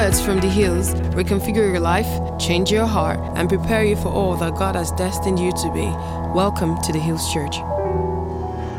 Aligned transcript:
words 0.00 0.18
from 0.18 0.40
the 0.40 0.48
hills 0.48 0.94
reconfigure 1.12 1.70
your 1.70 1.78
life, 1.78 2.08
change 2.38 2.70
your 2.70 2.86
heart, 2.86 3.18
and 3.36 3.50
prepare 3.50 3.84
you 3.84 3.94
for 3.96 4.08
all 4.08 4.34
that 4.34 4.54
God 4.54 4.74
has 4.74 4.90
destined 4.92 5.38
you 5.38 5.52
to 5.52 5.70
be. 5.74 5.84
Welcome 6.34 6.80
to 6.84 6.92
the 6.92 6.98
Hills 6.98 7.30
Church. 7.30 7.56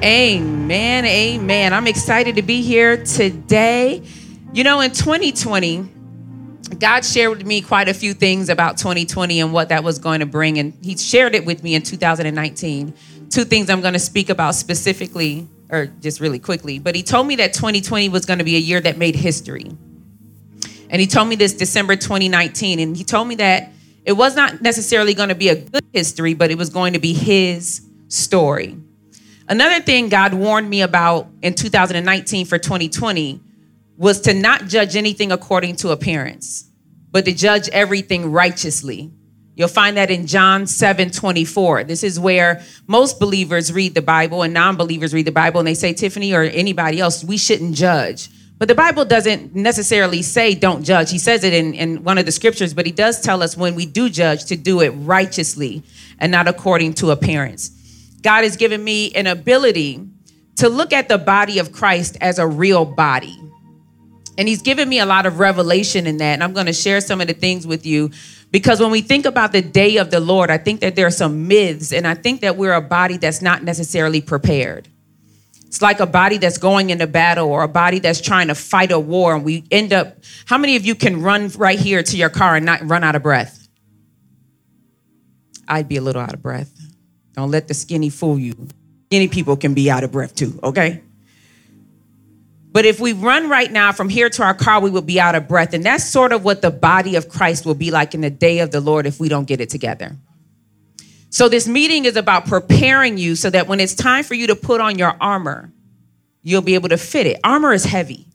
Amen. 0.04 1.06
Amen. 1.06 1.74
I'm 1.74 1.86
excited 1.86 2.38
to 2.38 2.42
be 2.42 2.64
here 2.64 3.06
today. 3.06 4.02
You 4.52 4.64
know, 4.64 4.80
in 4.80 4.90
2020, 4.90 5.88
God 6.80 7.06
shared 7.06 7.38
with 7.38 7.46
me 7.46 7.62
quite 7.62 7.88
a 7.88 7.94
few 7.94 8.16
things 8.16 8.50
about 8.50 8.80
2020 8.80 9.42
and 9.42 9.54
what 9.54 9.70
that 9.70 9.84
was 9.84 10.00
going 10.00 10.22
to 10.22 10.26
bring. 10.26 10.58
And 10.58 10.74
He 10.82 10.98
shared 10.98 11.36
it 11.36 11.46
with 11.46 11.62
me 11.62 11.76
in 11.76 11.84
2019. 11.84 12.96
Two 13.30 13.44
things 13.44 13.70
I'm 13.70 13.82
going 13.82 13.94
to 13.94 14.00
speak 14.00 14.32
about 14.32 14.56
specifically, 14.56 15.48
or 15.70 15.86
just 15.86 16.20
really 16.20 16.40
quickly. 16.40 16.80
But 16.80 16.96
He 16.96 17.04
told 17.04 17.28
me 17.28 17.36
that 17.36 17.54
2020 17.54 18.10
was 18.10 18.26
going 18.26 18.40
to 18.40 18.46
be 18.46 18.56
a 18.56 18.60
year 18.60 18.82
that 18.82 18.98
made 18.98 19.16
history. 19.16 19.78
And 20.92 21.02
He 21.02 21.08
told 21.08 21.28
me 21.28 21.36
this 21.36 21.54
December 21.54 21.96
2019. 21.96 22.80
And 22.80 22.96
He 22.96 23.04
told 23.04 23.28
me 23.28 23.36
that 23.36 23.72
it 24.06 24.14
was 24.14 24.36
not 24.36 24.62
necessarily 24.62 25.16
going 25.16 25.30
to 25.30 25.36
be 25.36 25.50
a 25.50 25.56
good 25.56 25.86
history, 25.92 26.36
but 26.36 26.52
it 26.52 26.58
was 26.58 26.70
going 26.70 26.94
to 26.94 27.00
be 27.00 27.14
His 27.14 27.82
story. 28.10 28.78
Another 29.48 29.82
thing 29.82 30.10
God 30.10 30.34
warned 30.34 30.70
me 30.70 30.82
about 30.82 31.28
in 31.42 31.56
2019 31.56 32.46
for 32.46 32.58
2020 32.58 33.42
was 33.98 34.22
to 34.22 34.34
not 34.34 34.68
judge 34.68 34.96
anything 34.96 35.32
according 35.32 35.76
to 35.78 35.90
appearance, 35.90 36.70
but 37.12 37.26
to 37.26 37.34
judge 37.34 37.68
everything 37.70 38.32
righteously. 38.32 39.12
You'll 39.56 39.68
find 39.68 39.98
that 39.98 40.10
in 40.10 40.26
John 40.26 40.66
7 40.66 41.12
24. 41.12 41.84
This 41.84 42.04
is 42.04 42.20
where 42.20 42.64
most 42.88 43.20
believers 43.20 43.72
read 43.72 43.94
the 43.94 44.02
Bible 44.02 44.42
and 44.42 44.54
non 44.54 44.78
believers 44.78 45.14
read 45.14 45.28
the 45.28 45.32
Bible, 45.32 45.60
and 45.60 45.68
they 45.68 45.74
say, 45.74 45.94
Tiffany 45.94 46.34
or 46.34 46.44
anybody 46.44 47.00
else, 47.00 47.24
we 47.24 47.38
shouldn't 47.38 47.76
judge. 47.76 48.30
But 48.62 48.68
the 48.68 48.76
Bible 48.76 49.06
doesn't 49.06 49.56
necessarily 49.56 50.22
say 50.22 50.54
don't 50.54 50.84
judge. 50.84 51.10
He 51.10 51.18
says 51.18 51.44
it 51.44 51.52
in, 51.52 51.74
in 51.74 52.04
one 52.04 52.20
of 52.20 52.28
the 52.28 52.32
scriptures, 52.32 52.76
but 52.76 52.86
he 52.86 52.92
does 52.92 53.20
tell 53.20 53.42
us 53.42 53.58
when 53.58 53.74
we 53.74 53.88
do 53.88 54.08
judge 54.08 54.46
to 54.46 54.56
do 54.56 54.82
it 54.82 54.90
righteously 54.90 55.82
and 56.20 56.32
not 56.32 56.48
according 56.48 56.94
to 56.94 57.10
appearance. 57.10 57.70
God 58.22 58.44
has 58.44 58.58
given 58.58 58.84
me 58.84 59.14
an 59.14 59.26
ability 59.26 60.08
to 60.58 60.70
look 60.70 60.94
at 60.94 61.10
the 61.10 61.18
body 61.18 61.58
of 61.58 61.72
Christ 61.72 62.20
as 62.22 62.38
a 62.38 62.46
real 62.46 62.86
body. 62.86 63.36
And 64.38 64.48
he's 64.48 64.62
given 64.62 64.88
me 64.88 65.00
a 65.00 65.08
lot 65.08 65.26
of 65.26 65.40
revelation 65.40 66.06
in 66.06 66.18
that. 66.18 66.34
And 66.34 66.44
I'm 66.44 66.54
going 66.54 66.68
to 66.68 66.74
share 66.74 67.02
some 67.02 67.20
of 67.20 67.26
the 67.26 67.34
things 67.34 67.66
with 67.66 67.84
you 67.88 68.12
because 68.52 68.80
when 68.80 68.92
we 68.92 69.02
think 69.02 69.26
about 69.26 69.54
the 69.54 69.64
day 69.64 69.98
of 69.98 70.12
the 70.12 70.20
Lord, 70.20 70.52
I 70.52 70.60
think 70.60 70.82
that 70.82 70.96
there 70.96 71.08
are 71.08 71.10
some 71.10 71.48
myths, 71.48 71.92
and 71.92 72.06
I 72.06 72.14
think 72.14 72.42
that 72.42 72.58
we're 72.58 72.74
a 72.74 72.82
body 72.82 73.18
that's 73.18 73.42
not 73.42 73.64
necessarily 73.64 74.22
prepared. 74.22 74.88
It's 75.72 75.82
like 75.82 76.02
a 76.02 76.06
body 76.06 76.38
that's 76.38 76.58
going 76.58 76.90
into 76.90 77.08
battle 77.08 77.48
or 77.48 77.64
a 77.64 77.68
body 77.70 78.00
that's 78.00 78.20
trying 78.20 78.50
to 78.50 78.56
fight 78.56 78.92
a 78.92 79.00
war. 79.00 79.34
And 79.34 79.46
we 79.46 79.64
end 79.72 79.94
up, 79.94 80.18
how 80.46 80.58
many 80.58 80.76
of 80.76 80.86
you 80.86 80.96
can 80.96 81.22
run 81.22 81.48
right 81.56 81.80
here 81.80 82.04
to 82.04 82.18
your 82.18 82.28
car 82.28 82.58
and 82.58 82.66
not 82.66 82.86
run 82.86 83.06
out 83.06 83.16
of 83.16 83.24
breath? 83.24 83.70
I'd 85.70 85.88
be 85.88 85.96
a 85.96 86.02
little 86.02 86.22
out 86.22 86.34
of 86.34 86.42
breath. 86.42 86.78
Don't 87.36 87.52
let 87.52 87.70
the 87.70 87.74
skinny 87.74 88.10
fool 88.10 88.38
you. 88.38 88.68
Skinny 89.06 89.30
people 89.30 89.56
can 89.56 89.74
be 89.74 89.90
out 89.90 90.04
of 90.04 90.12
breath 90.12 90.36
too, 90.36 90.60
okay? 90.62 91.02
But 92.74 92.84
if 92.84 93.00
we 93.00 93.14
run 93.14 93.48
right 93.48 93.72
now 93.72 93.94
from 93.94 94.10
here 94.10 94.30
to 94.30 94.44
our 94.44 94.54
car, 94.54 94.82
we 94.82 94.90
will 94.90 95.02
be 95.02 95.22
out 95.22 95.36
of 95.36 95.48
breath. 95.48 95.74
And 95.74 95.86
that's 95.86 96.04
sort 96.04 96.34
of 96.34 96.44
what 96.44 96.62
the 96.62 96.72
body 96.72 97.16
of 97.16 97.30
Christ 97.30 97.66
will 97.66 97.76
be 97.76 97.92
like 97.92 98.14
in 98.14 98.20
the 98.20 98.30
day 98.30 98.60
of 98.60 98.72
the 98.72 98.82
Lord 98.82 99.06
if 99.06 99.22
we 99.22 99.30
don't 99.30 99.48
get 99.48 99.62
it 99.62 99.70
together. 99.70 100.18
So, 101.32 101.50
this 101.50 101.68
meeting 101.68 102.06
is 102.06 102.18
about 102.18 102.46
preparing 102.46 103.18
you 103.18 103.36
so 103.36 103.50
that 103.50 103.68
when 103.68 103.80
it's 103.80 103.96
time 103.96 104.24
for 104.24 104.34
you 104.34 104.48
to 104.48 104.56
put 104.56 104.82
on 104.82 105.00
your 105.00 105.16
armor, 105.20 105.72
you'll 106.44 106.62
be 106.62 106.76
able 106.76 106.90
to 106.90 106.98
fit 106.98 107.26
it. 107.26 107.40
Armor 107.44 107.74
is 107.74 107.86
heavy. 107.86 108.28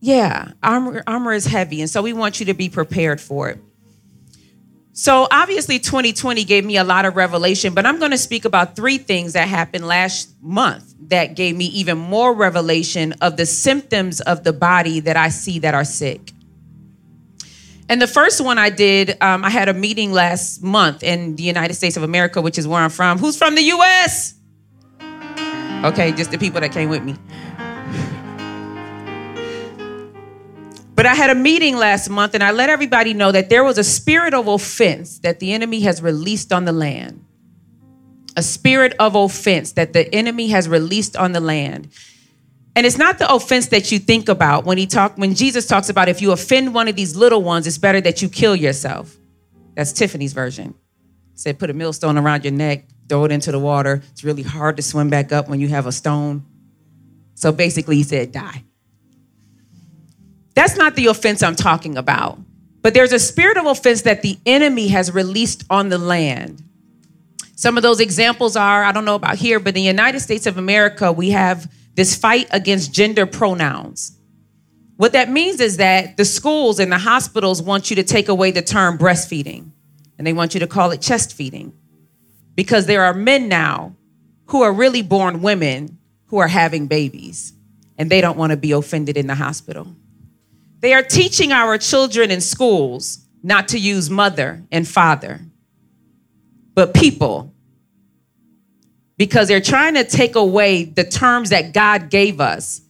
Yeah, 0.00 0.52
armor, 0.62 1.02
armor 1.06 1.34
is 1.34 1.44
heavy. 1.44 1.82
And 1.82 1.90
so, 1.90 2.00
we 2.02 2.14
want 2.14 2.40
you 2.40 2.46
to 2.46 2.54
be 2.54 2.70
prepared 2.70 3.20
for 3.20 3.50
it. 3.50 3.58
So 4.92 5.26
obviously 5.30 5.78
2020 5.78 6.44
gave 6.44 6.62
me 6.64 6.76
a 6.76 6.84
lot 6.84 7.06
of 7.06 7.16
revelation, 7.16 7.72
but 7.72 7.86
I'm 7.86 7.98
going 7.98 8.10
to 8.10 8.18
speak 8.18 8.44
about 8.44 8.76
three 8.76 8.98
things 8.98 9.32
that 9.32 9.48
happened 9.48 9.86
last 9.86 10.34
month 10.42 10.94
that 11.08 11.36
gave 11.36 11.56
me 11.56 11.66
even 11.66 11.96
more 11.96 12.34
revelation 12.34 13.14
of 13.22 13.38
the 13.38 13.46
symptoms 13.46 14.20
of 14.20 14.44
the 14.44 14.52
body 14.52 15.00
that 15.00 15.16
I 15.16 15.30
see 15.30 15.60
that 15.60 15.74
are 15.74 15.84
sick. 15.86 16.32
And 17.90 18.00
the 18.00 18.06
first 18.06 18.40
one 18.40 18.56
I 18.56 18.70
did, 18.70 19.20
um, 19.20 19.44
I 19.44 19.50
had 19.50 19.68
a 19.68 19.74
meeting 19.74 20.12
last 20.12 20.62
month 20.62 21.02
in 21.02 21.34
the 21.34 21.42
United 21.42 21.74
States 21.74 21.96
of 21.96 22.04
America, 22.04 22.40
which 22.40 22.56
is 22.56 22.68
where 22.68 22.80
I'm 22.80 22.88
from. 22.88 23.18
Who's 23.18 23.36
from 23.36 23.56
the 23.56 23.62
US? 23.62 24.34
Okay, 25.82 26.12
just 26.12 26.30
the 26.30 26.38
people 26.38 26.60
that 26.60 26.70
came 26.70 26.88
with 26.88 27.02
me. 27.02 27.16
But 30.94 31.06
I 31.06 31.16
had 31.16 31.30
a 31.30 31.34
meeting 31.34 31.78
last 31.78 32.08
month 32.08 32.34
and 32.34 32.44
I 32.44 32.52
let 32.52 32.70
everybody 32.70 33.12
know 33.12 33.32
that 33.32 33.50
there 33.50 33.64
was 33.64 33.76
a 33.76 33.82
spirit 33.82 34.34
of 34.34 34.46
offense 34.46 35.18
that 35.20 35.40
the 35.40 35.52
enemy 35.52 35.80
has 35.80 36.00
released 36.00 36.52
on 36.52 36.66
the 36.66 36.72
land. 36.72 37.24
A 38.36 38.42
spirit 38.44 38.94
of 39.00 39.16
offense 39.16 39.72
that 39.72 39.94
the 39.94 40.14
enemy 40.14 40.46
has 40.50 40.68
released 40.68 41.16
on 41.16 41.32
the 41.32 41.40
land. 41.40 41.88
And 42.80 42.86
it's 42.86 42.96
not 42.96 43.18
the 43.18 43.30
offense 43.30 43.66
that 43.66 43.92
you 43.92 43.98
think 43.98 44.30
about 44.30 44.64
when 44.64 44.78
he 44.78 44.86
talk 44.86 45.18
when 45.18 45.34
Jesus 45.34 45.66
talks 45.66 45.90
about 45.90 46.08
if 46.08 46.22
you 46.22 46.32
offend 46.32 46.72
one 46.72 46.88
of 46.88 46.96
these 46.96 47.14
little 47.14 47.42
ones, 47.42 47.66
it's 47.66 47.76
better 47.76 48.00
that 48.00 48.22
you 48.22 48.30
kill 48.30 48.56
yourself. 48.56 49.14
That's 49.74 49.92
Tiffany's 49.92 50.32
version. 50.32 50.74
Said 51.34 51.58
put 51.58 51.68
a 51.68 51.74
millstone 51.74 52.16
around 52.16 52.42
your 52.42 52.54
neck, 52.54 52.86
throw 53.06 53.26
it 53.26 53.32
into 53.32 53.52
the 53.52 53.58
water. 53.58 54.02
It's 54.12 54.24
really 54.24 54.42
hard 54.42 54.78
to 54.78 54.82
swim 54.82 55.10
back 55.10 55.30
up 55.30 55.46
when 55.46 55.60
you 55.60 55.68
have 55.68 55.86
a 55.86 55.92
stone. 55.92 56.42
So 57.34 57.52
basically 57.52 57.96
he 57.96 58.02
said 58.02 58.32
die. 58.32 58.64
That's 60.54 60.78
not 60.78 60.96
the 60.96 61.08
offense 61.08 61.42
I'm 61.42 61.56
talking 61.56 61.98
about. 61.98 62.38
But 62.80 62.94
there's 62.94 63.12
a 63.12 63.18
spirit 63.18 63.58
of 63.58 63.66
offense 63.66 64.00
that 64.02 64.22
the 64.22 64.38
enemy 64.46 64.88
has 64.88 65.12
released 65.12 65.64
on 65.68 65.90
the 65.90 65.98
land. 65.98 66.62
Some 67.56 67.76
of 67.76 67.82
those 67.82 68.00
examples 68.00 68.56
are 68.56 68.84
I 68.84 68.92
don't 68.92 69.04
know 69.04 69.16
about 69.16 69.36
here, 69.36 69.60
but 69.60 69.68
in 69.68 69.74
the 69.74 69.82
United 69.82 70.20
States 70.20 70.46
of 70.46 70.56
America, 70.56 71.12
we 71.12 71.28
have 71.32 71.70
this 71.94 72.16
fight 72.16 72.48
against 72.50 72.92
gender 72.92 73.26
pronouns. 73.26 74.16
What 74.96 75.12
that 75.12 75.30
means 75.30 75.60
is 75.60 75.78
that 75.78 76.16
the 76.16 76.24
schools 76.24 76.78
and 76.78 76.92
the 76.92 76.98
hospitals 76.98 77.62
want 77.62 77.90
you 77.90 77.96
to 77.96 78.02
take 78.02 78.28
away 78.28 78.50
the 78.50 78.62
term 78.62 78.98
breastfeeding 78.98 79.70
and 80.18 80.26
they 80.26 80.32
want 80.32 80.52
you 80.54 80.60
to 80.60 80.66
call 80.66 80.90
it 80.90 81.00
chest 81.00 81.32
feeding 81.32 81.72
because 82.54 82.86
there 82.86 83.04
are 83.04 83.14
men 83.14 83.48
now 83.48 83.96
who 84.46 84.62
are 84.62 84.72
really 84.72 85.00
born 85.00 85.40
women 85.40 85.98
who 86.26 86.38
are 86.38 86.48
having 86.48 86.86
babies 86.86 87.54
and 87.96 88.10
they 88.10 88.20
don't 88.20 88.36
want 88.36 88.50
to 88.50 88.56
be 88.56 88.72
offended 88.72 89.16
in 89.16 89.26
the 89.26 89.34
hospital. 89.34 89.94
They 90.80 90.94
are 90.94 91.02
teaching 91.02 91.52
our 91.52 91.78
children 91.78 92.30
in 92.30 92.40
schools 92.40 93.26
not 93.42 93.68
to 93.68 93.78
use 93.78 94.10
mother 94.10 94.62
and 94.70 94.86
father, 94.86 95.40
but 96.74 96.94
people, 96.94 97.54
because 99.20 99.48
they're 99.48 99.60
trying 99.60 99.92
to 99.96 100.02
take 100.02 100.34
away 100.34 100.82
the 100.82 101.04
terms 101.04 101.50
that 101.50 101.74
God 101.74 102.08
gave 102.08 102.40
us, 102.40 102.80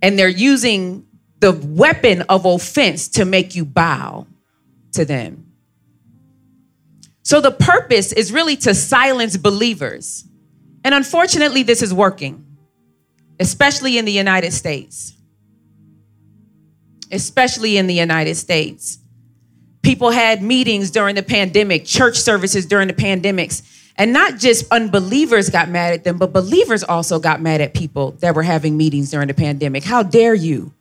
and 0.00 0.18
they're 0.18 0.26
using 0.26 1.06
the 1.40 1.52
weapon 1.52 2.22
of 2.30 2.46
offense 2.46 3.08
to 3.08 3.26
make 3.26 3.54
you 3.54 3.66
bow 3.66 4.26
to 4.92 5.04
them. 5.04 5.52
So 7.24 7.42
the 7.42 7.50
purpose 7.50 8.10
is 8.14 8.32
really 8.32 8.56
to 8.56 8.74
silence 8.74 9.36
believers. 9.36 10.24
And 10.82 10.94
unfortunately, 10.94 11.62
this 11.62 11.82
is 11.82 11.92
working, 11.92 12.46
especially 13.38 13.98
in 13.98 14.06
the 14.06 14.12
United 14.12 14.52
States 14.52 15.12
especially 17.12 17.76
in 17.76 17.86
the 17.86 17.94
United 17.94 18.34
States. 18.34 18.98
People 19.82 20.10
had 20.10 20.42
meetings 20.42 20.90
during 20.90 21.14
the 21.14 21.22
pandemic, 21.22 21.84
church 21.84 22.16
services 22.16 22.66
during 22.66 22.88
the 22.88 22.94
pandemics, 22.94 23.62
and 23.98 24.12
not 24.12 24.38
just 24.38 24.70
unbelievers 24.70 25.48
got 25.48 25.68
mad 25.68 25.94
at 25.94 26.04
them, 26.04 26.18
but 26.18 26.32
believers 26.32 26.84
also 26.84 27.18
got 27.18 27.40
mad 27.40 27.60
at 27.60 27.74
people 27.74 28.12
that 28.20 28.34
were 28.34 28.42
having 28.42 28.76
meetings 28.76 29.10
during 29.10 29.28
the 29.28 29.34
pandemic. 29.34 29.84
How 29.84 30.02
dare 30.02 30.34
you 30.34 30.72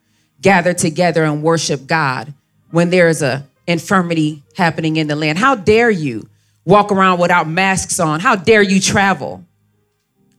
gather 0.41 0.73
together 0.73 1.23
and 1.23 1.41
worship 1.41 1.87
God 1.87 2.33
when 2.71 2.89
there 2.89 3.07
is 3.07 3.21
a 3.21 3.47
infirmity 3.67 4.43
happening 4.57 4.97
in 4.97 5.07
the 5.07 5.15
land? 5.15 5.37
How 5.37 5.55
dare 5.55 5.89
you 5.89 6.27
walk 6.65 6.91
around 6.91 7.19
without 7.19 7.47
masks 7.47 7.99
on? 7.99 8.19
How 8.19 8.35
dare 8.35 8.61
you 8.61 8.81
travel? 8.81 9.45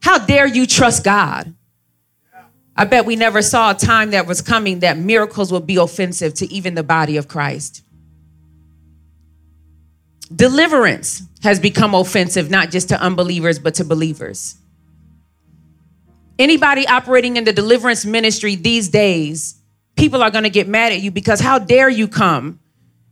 How 0.01 0.19
dare 0.19 0.47
you 0.47 0.67
trust 0.67 1.03
God? 1.03 1.53
I 2.75 2.85
bet 2.85 3.07
we 3.07 3.15
never 3.15 3.41
saw 3.41 3.71
a 3.71 3.73
time 3.73 4.11
that 4.11 4.27
was 4.27 4.41
coming 4.41 4.81
that 4.81 4.99
miracles 4.99 5.51
would 5.51 5.65
be 5.65 5.77
offensive 5.77 6.35
to 6.35 6.53
even 6.53 6.75
the 6.75 6.83
body 6.83 7.17
of 7.17 7.27
Christ. 7.27 7.81
Deliverance 10.35 11.23
has 11.43 11.59
become 11.59 11.93
offensive, 11.93 12.49
not 12.49 12.71
just 12.71 12.89
to 12.89 13.01
unbelievers, 13.01 13.59
but 13.59 13.75
to 13.75 13.85
believers. 13.85 14.57
Anybody 16.37 16.87
operating 16.87 17.37
in 17.37 17.45
the 17.45 17.53
deliverance 17.53 18.05
ministry 18.05 18.55
these 18.55 18.89
days, 18.89 19.59
people 19.95 20.21
are 20.21 20.29
going 20.29 20.43
to 20.43 20.49
get 20.49 20.67
mad 20.67 20.91
at 20.91 21.01
you 21.01 21.11
because 21.11 21.39
how 21.39 21.59
dare 21.59 21.89
you 21.89 22.07
come 22.07 22.59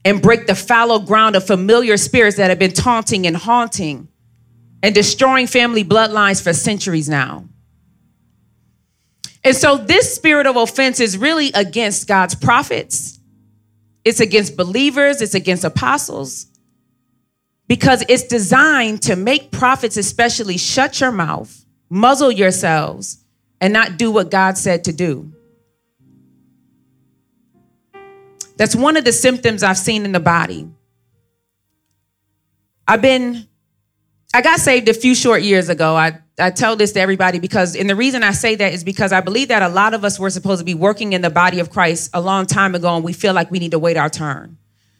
and 0.03 0.21
break 0.21 0.45
the 0.45 0.55
fallow 0.55 0.99
ground 0.99 1.35
of 1.35 1.45
familiar 1.45 1.97
spirits 1.97 2.37
that 2.37 2.49
have 2.49 2.59
been 2.59 2.73
taunting 2.73 3.25
and 3.25 3.35
haunting 3.35 4.07
and 4.83 4.93
destroying 4.93 5.47
family 5.47 5.83
bloodlines 5.83 6.43
for 6.43 6.53
centuries 6.53 7.09
now. 7.09 7.45
And 9.43 9.55
so 9.55 9.77
this 9.77 10.13
spirit 10.13 10.45
of 10.45 10.55
offense 10.55 10.99
is 10.99 11.17
really 11.17 11.51
against 11.53 12.07
God's 12.07 12.35
prophets. 12.35 13.19
It's 14.03 14.19
against 14.19 14.55
believers, 14.55 15.21
it's 15.21 15.33
against 15.33 15.63
apostles. 15.63 16.47
Because 17.67 18.03
it's 18.07 18.23
designed 18.23 19.01
to 19.03 19.15
make 19.15 19.51
prophets 19.51 19.97
especially 19.97 20.57
shut 20.57 20.99
your 20.99 21.11
mouth, 21.11 21.65
muzzle 21.89 22.31
yourselves, 22.31 23.23
and 23.59 23.73
not 23.73 23.97
do 23.97 24.11
what 24.11 24.29
God 24.29 24.57
said 24.57 24.83
to 24.83 24.93
do. 24.93 25.31
That's 28.57 28.75
one 28.75 28.97
of 28.97 29.03
the 29.03 29.11
symptoms 29.11 29.63
I've 29.63 29.77
seen 29.77 30.05
in 30.05 30.11
the 30.11 30.19
body. 30.19 30.69
I've 32.87 33.01
been, 33.01 33.47
I 34.33 34.41
got 34.41 34.59
saved 34.59 34.87
a 34.87 34.93
few 34.93 35.15
short 35.15 35.41
years 35.41 35.69
ago. 35.69 35.95
I, 35.95 36.19
I 36.37 36.51
tell 36.51 36.75
this 36.75 36.91
to 36.93 36.99
everybody 36.99 37.39
because, 37.39 37.75
and 37.75 37.89
the 37.89 37.95
reason 37.95 38.23
I 38.23 38.31
say 38.31 38.55
that 38.55 38.73
is 38.73 38.83
because 38.83 39.11
I 39.11 39.21
believe 39.21 39.47
that 39.47 39.63
a 39.63 39.69
lot 39.69 39.93
of 39.93 40.05
us 40.05 40.19
were 40.19 40.29
supposed 40.29 40.59
to 40.59 40.65
be 40.65 40.73
working 40.73 41.13
in 41.13 41.21
the 41.21 41.29
body 41.29 41.59
of 41.59 41.69
Christ 41.69 42.11
a 42.13 42.21
long 42.21 42.45
time 42.45 42.75
ago, 42.75 42.95
and 42.95 43.03
we 43.03 43.13
feel 43.13 43.33
like 43.33 43.49
we 43.49 43.59
need 43.59 43.71
to 43.71 43.79
wait 43.79 43.97
our 43.97 44.09
turn. 44.09 44.57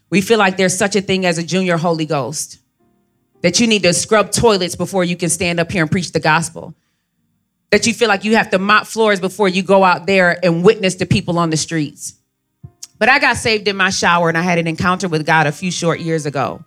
We 0.09 0.21
feel 0.21 0.39
like 0.39 0.57
there's 0.57 0.77
such 0.77 0.95
a 0.95 1.01
thing 1.01 1.25
as 1.25 1.37
a 1.37 1.43
junior 1.43 1.77
Holy 1.77 2.05
Ghost, 2.05 2.59
that 3.41 3.59
you 3.59 3.67
need 3.67 3.83
to 3.83 3.93
scrub 3.93 4.31
toilets 4.31 4.75
before 4.75 5.03
you 5.03 5.15
can 5.15 5.29
stand 5.29 5.59
up 5.59 5.71
here 5.71 5.83
and 5.83 5.91
preach 5.91 6.11
the 6.11 6.19
gospel. 6.19 6.73
That 7.71 7.85
you 7.87 7.93
feel 7.93 8.07
like 8.07 8.23
you 8.23 8.35
have 8.35 8.51
to 8.51 8.59
mop 8.59 8.87
floors 8.87 9.19
before 9.19 9.49
you 9.49 9.63
go 9.63 9.83
out 9.83 10.05
there 10.05 10.43
and 10.43 10.63
witness 10.63 10.95
to 10.95 11.05
people 11.05 11.37
on 11.37 11.49
the 11.49 11.57
streets. 11.57 12.13
But 12.97 13.09
I 13.09 13.19
got 13.19 13.37
saved 13.37 13.67
in 13.67 13.75
my 13.75 13.89
shower 13.89 14.29
and 14.29 14.37
I 14.37 14.41
had 14.41 14.57
an 14.57 14.67
encounter 14.67 15.07
with 15.07 15.25
God 15.25 15.47
a 15.47 15.51
few 15.51 15.71
short 15.71 15.99
years 15.99 16.25
ago. 16.25 16.63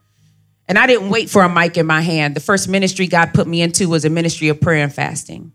And 0.69 0.79
I 0.79 0.87
didn't 0.87 1.09
wait 1.09 1.31
for 1.31 1.43
a 1.43 1.49
mic 1.49 1.79
in 1.79 1.87
my 1.87 2.03
hand. 2.03 2.37
The 2.37 2.41
first 2.41 2.69
ministry 2.69 3.07
God 3.07 3.33
put 3.33 3.49
me 3.49 3.63
into 3.63 3.89
was 3.89 4.05
a 4.05 4.11
ministry 4.11 4.49
of 4.49 4.61
prayer 4.61 4.83
and 4.83 4.93
fasting. 4.93 5.53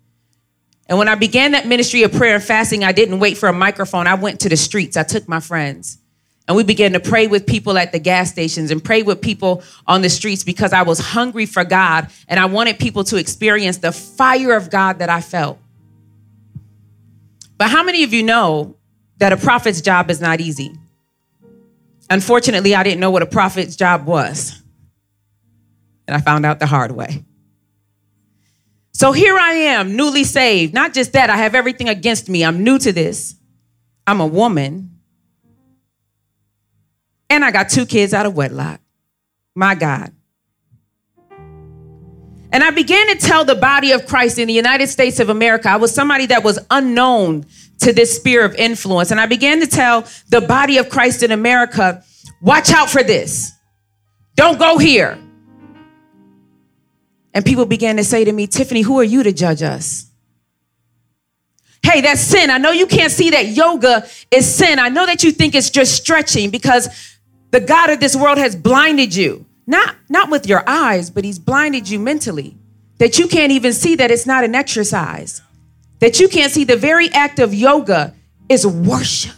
And 0.88 0.98
when 0.98 1.08
I 1.08 1.16
began 1.16 1.52
that 1.52 1.68
ministry 1.68 2.04
of 2.04 2.12
prayer 2.12 2.36
and 2.36 2.44
fasting, 2.44 2.84
I 2.84 2.92
didn't 2.92 3.20
wait 3.20 3.38
for 3.38 3.48
a 3.48 3.54
microphone. 3.54 4.08
I 4.08 4.16
went 4.16 4.42
to 4.42 4.50
the 4.50 4.58
streets. 4.58 4.98
I 4.98 5.04
took 5.04 5.30
my 5.30 5.40
friends. 5.40 6.00
And 6.48 6.58
we 6.58 6.64
began 6.64 6.94
to 6.94 7.00
pray 7.00 7.28
with 7.28 7.46
people 7.46 7.78
at 7.78 7.92
the 7.92 8.00
gas 8.00 8.30
stations 8.30 8.70
and 8.70 8.84
pray 8.84 9.02
with 9.02 9.22
people 9.22 9.64
on 9.88 10.02
the 10.02 10.10
streets 10.10 10.44
because 10.44 10.74
I 10.74 10.82
was 10.82 11.00
hungry 11.00 11.46
for 11.46 11.64
God 11.64 12.10
and 12.28 12.40
I 12.40 12.46
wanted 12.46 12.80
people 12.80 13.06
to 13.06 13.18
experience 13.18 13.78
the 13.78 13.94
fire 13.94 14.56
of 14.56 14.70
God 14.70 15.00
that 15.00 15.10
I 15.10 15.22
felt. 15.22 15.58
But 17.58 17.70
how 17.70 17.84
many 17.84 18.04
of 18.04 18.14
you 18.14 18.24
know 18.24 18.76
that 19.24 19.32
a 19.32 19.38
prophet's 19.38 19.80
job 19.80 20.10
is 20.10 20.20
not 20.20 20.42
easy. 20.42 20.78
Unfortunately, 22.10 22.76
I 22.76 22.84
didn't 22.84 23.00
know 23.00 23.12
what 23.12 23.22
a 23.22 23.26
prophet's 23.26 23.78
job 23.78 24.06
was. 24.06 24.62
And 26.08 26.16
I 26.16 26.20
found 26.20 26.46
out 26.46 26.60
the 26.60 26.66
hard 26.66 26.92
way. 26.92 27.24
So 28.92 29.12
here 29.12 29.38
I 29.38 29.54
am, 29.54 29.96
newly 29.96 30.24
saved. 30.24 30.74
Not 30.74 30.94
just 30.94 31.14
that, 31.14 31.30
I 31.30 31.38
have 31.38 31.56
everything 31.56 31.90
against 31.90 32.30
me. 32.30 32.44
I'm 32.44 32.64
new 32.64 32.78
to 32.80 32.92
this. 32.92 33.36
I'm 34.06 34.20
a 34.20 34.28
woman. 34.28 34.93
And 37.34 37.44
I 37.44 37.50
got 37.50 37.68
two 37.70 37.88
kids 37.88 38.14
out 38.14 38.28
of 38.28 38.36
wedlock. 38.36 38.80
My 39.56 39.74
God. 39.74 40.12
And 42.52 42.64
I 42.64 42.70
began 42.70 43.08
to 43.08 43.16
tell 43.16 43.44
the 43.44 43.56
body 43.56 43.92
of 43.92 44.06
Christ 44.06 44.38
in 44.38 44.48
the 44.48 44.54
United 44.54 44.86
States 44.86 45.20
of 45.20 45.30
America, 45.30 45.68
I 45.68 45.78
was 45.78 45.92
somebody 45.92 46.28
that 46.28 46.44
was 46.44 46.60
unknown 46.70 47.48
to 47.80 47.92
this 47.92 48.18
sphere 48.18 48.46
of 48.46 48.54
influence. 48.54 49.10
And 49.10 49.20
I 49.20 49.26
began 49.26 49.60
to 49.62 49.66
tell 49.66 50.08
the 50.30 50.42
body 50.42 50.78
of 50.78 50.90
Christ 50.90 51.24
in 51.24 51.32
America, 51.32 52.04
watch 52.40 52.72
out 52.72 52.92
for 52.92 53.02
this. 53.02 53.52
Don't 54.36 54.60
go 54.60 54.78
here. 54.78 55.18
And 57.34 57.44
people 57.44 57.66
began 57.66 57.98
to 57.98 58.04
say 58.04 58.26
to 58.26 58.32
me, 58.32 58.46
Tiffany, 58.46 58.82
who 58.82 59.00
are 59.00 59.04
you 59.04 59.24
to 59.24 59.34
judge 59.34 59.64
us? 59.64 60.06
Hey, 61.82 62.02
that's 62.02 62.22
sin. 62.22 62.52
I 62.52 62.60
know 62.60 62.72
you 62.72 62.86
can't 62.86 63.12
see 63.12 63.32
that 63.32 63.48
yoga 63.48 64.08
is 64.30 64.54
sin. 64.54 64.78
I 64.78 64.90
know 64.90 65.08
that 65.08 65.24
you 65.24 65.32
think 65.32 65.56
it's 65.56 65.72
just 65.72 65.96
stretching 65.96 66.52
because 66.52 67.13
the 67.54 67.62
God 67.62 67.90
of 67.90 68.02
this 68.02 68.16
world 68.16 68.38
has 68.38 68.56
blinded 68.56 69.16
you. 69.16 69.46
Not, 69.66 69.96
not 70.10 70.30
with 70.30 70.46
your 70.46 70.68
eyes, 70.68 71.10
but 71.10 71.24
he's 71.24 71.40
blinded 71.40 71.90
you 71.90 71.98
mentally. 71.98 72.58
That 72.98 73.18
you 73.18 73.28
can't 73.30 73.54
even 73.54 73.72
see 73.72 73.96
that 73.96 74.12
it's 74.12 74.26
not 74.26 74.44
an 74.44 74.54
exercise 74.54 75.42
that 76.04 76.20
you 76.20 76.28
can't 76.28 76.52
see 76.52 76.66
the 76.66 76.76
very 76.76 77.10
act 77.14 77.40
of 77.40 77.54
yoga 77.54 78.14
is 78.50 78.68
worship. 78.68 79.32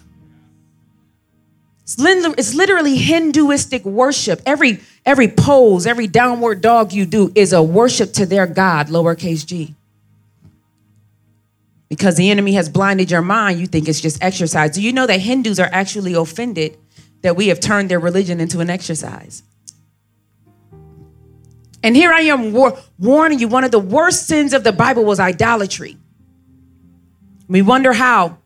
It's, 1.84 2.56
literally 2.56 2.98
Hinduistic 2.98 3.86
worship. 3.86 4.42
Every 4.48 4.80
every 5.06 5.28
pose, 5.28 5.86
every 5.86 6.08
downward 6.08 6.62
dog 6.62 6.92
you 6.92 7.06
do 7.06 7.32
is 7.36 7.54
a 7.54 7.62
worship 7.62 8.14
to 8.14 8.26
their 8.26 8.48
God, 8.48 8.88
lowercase 8.88 9.46
g. 9.46 9.76
Because 11.88 12.16
the 12.16 12.32
enemy 12.32 12.54
has 12.54 12.68
blinded 12.68 13.12
your 13.12 13.22
mind, 13.22 13.60
you 13.60 13.68
think 13.68 13.88
it's 13.88 14.02
just 14.02 14.24
exercise. 14.24 14.72
Do 14.72 14.82
you 14.82 14.92
know 14.92 15.06
that 15.06 15.20
Hindus 15.20 15.60
are 15.60 15.70
actually 15.72 16.16
offended 16.16 16.80
that 17.26 17.36
we 17.36 17.48
have 17.48 17.60
turned 17.60 17.90
their 17.90 18.00
religion 18.00 18.40
into 18.40 18.60
an 18.60 18.70
exercise? 18.70 19.42
And 21.84 21.96
here 21.96 22.12
I 22.12 22.22
am 22.22 22.54
war- 22.54 22.78
warning 23.00 23.40
you 23.40 23.48
one 23.48 23.64
of 23.64 23.72
the 23.72 23.80
worst 23.80 24.28
sins 24.28 24.54
of 24.54 24.64
the 24.64 24.72
Bible 24.72 25.04
was 25.04 25.20
idolatry. 25.20 25.98
We 27.48 27.62
wonder 27.62 27.94
how 27.94 28.38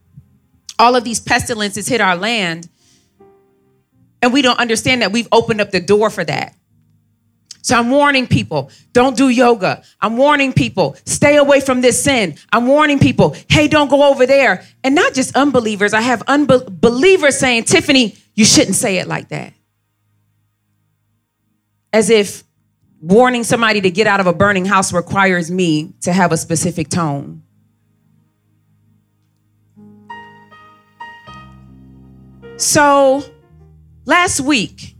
all 0.77 0.95
of 0.95 1.03
these 1.03 1.19
pestilences 1.19 1.87
hit 1.87 1.99
our 1.99 2.15
land, 2.15 2.69
and 4.21 4.31
we 4.31 4.41
don't 4.41 4.59
understand 4.59 5.01
that 5.01 5.11
we've 5.11 5.27
opened 5.31 5.59
up 5.59 5.71
the 5.71 5.81
door 5.81 6.09
for 6.09 6.23
that. 6.23 6.55
So 7.61 7.77
I'm 7.77 7.91
warning 7.91 8.27
people, 8.27 8.71
don't 8.93 9.17
do 9.17 9.27
yoga. 9.27 9.83
I'm 9.99 10.15
warning 10.15 10.53
people, 10.53 10.95
stay 11.05 11.35
away 11.35 11.59
from 11.59 11.81
this 11.81 12.01
sin. 12.01 12.35
I'm 12.51 12.65
warning 12.65 12.99
people, 12.99 13.35
hey, 13.49 13.67
don't 13.67 13.89
go 13.89 14.09
over 14.09 14.25
there. 14.25 14.65
And 14.83 14.95
not 14.95 15.13
just 15.13 15.35
unbelievers, 15.35 15.93
I 15.93 16.01
have 16.01 16.23
unbelievers 16.27 17.37
saying, 17.37 17.65
Tiffany, 17.65 18.17
you 18.39 18.45
shouldn't 18.45 18.77
say 18.77 18.99
it 18.99 19.07
like 19.09 19.27
that. 19.27 19.51
As 21.91 22.09
if 22.09 22.45
warning 23.01 23.43
somebody 23.43 23.81
to 23.81 23.91
get 23.91 24.07
out 24.07 24.21
of 24.21 24.27
a 24.27 24.31
burning 24.33 24.63
house 24.63 24.93
requires 24.93 25.51
me 25.51 25.91
to 26.03 26.13
have 26.13 26.31
a 26.31 26.37
specific 26.37 26.87
tone. 26.87 27.43
So 32.55 33.25
last 34.05 34.39
week, 34.39 34.95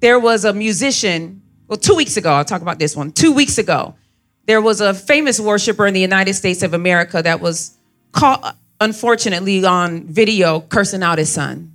there 0.00 0.18
was 0.18 0.46
a 0.46 0.54
musician, 0.54 1.42
well, 1.66 1.76
two 1.76 1.94
weeks 1.94 2.16
ago, 2.16 2.32
I'll 2.32 2.44
talk 2.46 2.62
about 2.62 2.78
this 2.78 2.96
one. 2.96 3.12
Two 3.12 3.34
weeks 3.34 3.58
ago, 3.58 3.96
there 4.46 4.62
was 4.62 4.80
a 4.80 4.94
famous 4.94 5.38
worshiper 5.38 5.86
in 5.86 5.92
the 5.92 6.00
United 6.00 6.32
States 6.32 6.62
of 6.62 6.72
America 6.72 7.20
that 7.22 7.42
was 7.42 7.76
caught, 8.12 8.56
unfortunately, 8.80 9.62
on 9.66 10.06
video 10.06 10.60
cursing 10.60 11.02
out 11.02 11.18
his 11.18 11.30
son. 11.30 11.74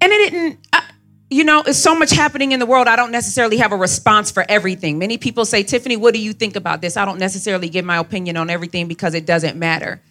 And 0.00 0.12
it 0.12 0.30
didn't, 0.30 0.66
I, 0.72 0.90
you 1.30 1.44
know, 1.44 1.62
it's 1.64 1.78
so 1.78 1.94
much 1.94 2.10
happening 2.10 2.52
in 2.52 2.58
the 2.58 2.66
world. 2.66 2.88
I 2.88 2.96
don't 2.96 3.12
necessarily 3.12 3.58
have 3.58 3.72
a 3.72 3.76
response 3.76 4.30
for 4.30 4.44
everything. 4.48 4.98
Many 4.98 5.16
people 5.16 5.44
say, 5.44 5.62
Tiffany, 5.62 5.96
what 5.96 6.12
do 6.12 6.20
you 6.20 6.32
think 6.32 6.56
about 6.56 6.80
this? 6.80 6.96
I 6.96 7.04
don't 7.04 7.18
necessarily 7.18 7.68
give 7.68 7.84
my 7.84 7.98
opinion 7.98 8.36
on 8.36 8.50
everything 8.50 8.88
because 8.88 9.14
it 9.14 9.26
doesn't 9.26 9.56
matter. 9.56 10.02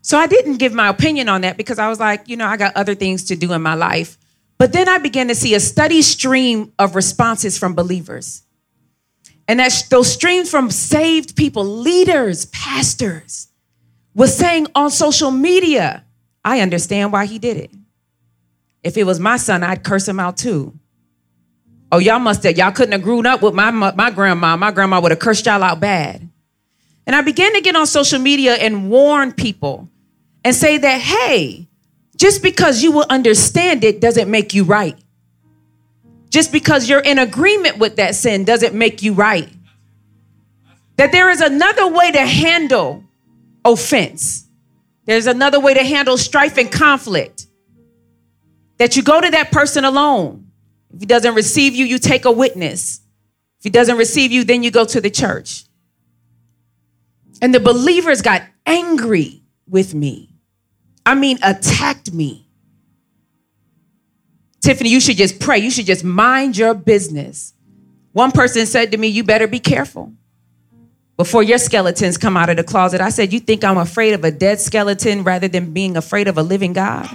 So 0.00 0.16
I 0.16 0.26
didn't 0.26 0.56
give 0.58 0.72
my 0.72 0.88
opinion 0.88 1.28
on 1.28 1.42
that 1.42 1.56
because 1.56 1.78
I 1.78 1.88
was 1.88 2.00
like, 2.00 2.28
you 2.28 2.36
know, 2.36 2.46
I 2.46 2.56
got 2.56 2.76
other 2.76 2.94
things 2.94 3.24
to 3.24 3.36
do 3.36 3.52
in 3.52 3.60
my 3.60 3.74
life. 3.74 4.16
But 4.56 4.72
then 4.72 4.88
I 4.88 4.98
began 4.98 5.28
to 5.28 5.34
see 5.34 5.54
a 5.54 5.60
steady 5.60 6.00
stream 6.00 6.72
of 6.78 6.94
responses 6.94 7.58
from 7.58 7.74
believers. 7.74 8.42
And 9.48 9.60
that 9.60 9.86
those 9.90 10.12
streams 10.12 10.50
from 10.50 10.70
saved 10.70 11.36
people, 11.36 11.64
leaders, 11.64 12.46
pastors, 12.46 13.48
was 14.14 14.34
saying 14.34 14.68
on 14.74 14.90
social 14.90 15.30
media, 15.30 16.04
I 16.44 16.60
understand 16.60 17.12
why 17.12 17.26
he 17.26 17.38
did 17.38 17.56
it. 17.56 17.70
If 18.86 18.96
it 18.96 19.02
was 19.02 19.18
my 19.18 19.36
son, 19.36 19.64
I'd 19.64 19.82
curse 19.82 20.06
him 20.06 20.20
out 20.20 20.36
too. 20.36 20.72
Oh, 21.90 21.98
y'all 21.98 22.20
must 22.20 22.44
have, 22.44 22.56
y'all 22.56 22.70
couldn't 22.70 22.92
have 22.92 23.02
grown 23.02 23.26
up 23.26 23.42
with 23.42 23.52
my, 23.52 23.72
my 23.72 24.12
grandma. 24.12 24.56
My 24.56 24.70
grandma 24.70 25.00
would 25.00 25.10
have 25.10 25.18
cursed 25.18 25.44
y'all 25.46 25.64
out 25.64 25.80
bad. 25.80 26.28
And 27.04 27.16
I 27.16 27.22
began 27.22 27.52
to 27.54 27.60
get 27.60 27.74
on 27.74 27.88
social 27.88 28.20
media 28.20 28.54
and 28.54 28.88
warn 28.88 29.32
people 29.32 29.88
and 30.44 30.54
say 30.54 30.78
that, 30.78 31.00
hey, 31.00 31.66
just 32.16 32.44
because 32.44 32.80
you 32.80 32.92
will 32.92 33.06
understand 33.10 33.82
it 33.82 34.00
doesn't 34.00 34.30
make 34.30 34.54
you 34.54 34.62
right. 34.62 34.96
Just 36.28 36.52
because 36.52 36.88
you're 36.88 37.00
in 37.00 37.18
agreement 37.18 37.78
with 37.78 37.96
that 37.96 38.14
sin 38.14 38.44
doesn't 38.44 38.72
make 38.72 39.02
you 39.02 39.14
right. 39.14 39.48
That 40.94 41.10
there 41.10 41.28
is 41.30 41.40
another 41.40 41.88
way 41.88 42.12
to 42.12 42.20
handle 42.20 43.02
offense. 43.64 44.46
There's 45.06 45.26
another 45.26 45.58
way 45.58 45.74
to 45.74 45.82
handle 45.82 46.16
strife 46.16 46.56
and 46.56 46.70
conflict. 46.70 47.45
That 48.78 48.96
you 48.96 49.02
go 49.02 49.20
to 49.20 49.30
that 49.30 49.50
person 49.50 49.84
alone. 49.84 50.50
If 50.92 51.00
he 51.00 51.06
doesn't 51.06 51.34
receive 51.34 51.74
you, 51.74 51.84
you 51.84 51.98
take 51.98 52.24
a 52.24 52.32
witness. 52.32 53.00
If 53.58 53.64
he 53.64 53.70
doesn't 53.70 53.96
receive 53.96 54.32
you, 54.32 54.44
then 54.44 54.62
you 54.62 54.70
go 54.70 54.84
to 54.84 55.00
the 55.00 55.10
church. 55.10 55.64
And 57.42 57.54
the 57.54 57.60
believers 57.60 58.22
got 58.22 58.42
angry 58.64 59.42
with 59.68 59.94
me. 59.94 60.30
I 61.04 61.14
mean, 61.14 61.38
attacked 61.42 62.12
me. 62.12 62.48
Tiffany, 64.60 64.90
you 64.90 65.00
should 65.00 65.16
just 65.16 65.38
pray. 65.38 65.58
You 65.58 65.70
should 65.70 65.86
just 65.86 66.02
mind 66.02 66.56
your 66.56 66.74
business. 66.74 67.54
One 68.12 68.32
person 68.32 68.66
said 68.66 68.90
to 68.92 68.98
me, 68.98 69.08
You 69.08 69.22
better 69.22 69.46
be 69.46 69.60
careful. 69.60 70.12
before 71.16 71.42
your 71.42 71.58
skeletons 71.58 72.18
come 72.18 72.36
out 72.36 72.50
of 72.50 72.56
the 72.56 72.64
closet. 72.64 73.00
I 73.00 73.10
said, 73.10 73.32
You 73.32 73.40
think 73.40 73.62
I'm 73.62 73.78
afraid 73.78 74.12
of 74.14 74.24
a 74.24 74.30
dead 74.30 74.60
skeleton 74.60 75.22
rather 75.22 75.48
than 75.48 75.72
being 75.72 75.96
afraid 75.96 76.26
of 76.26 76.36
a 76.36 76.42
living 76.42 76.72
God? 76.72 77.08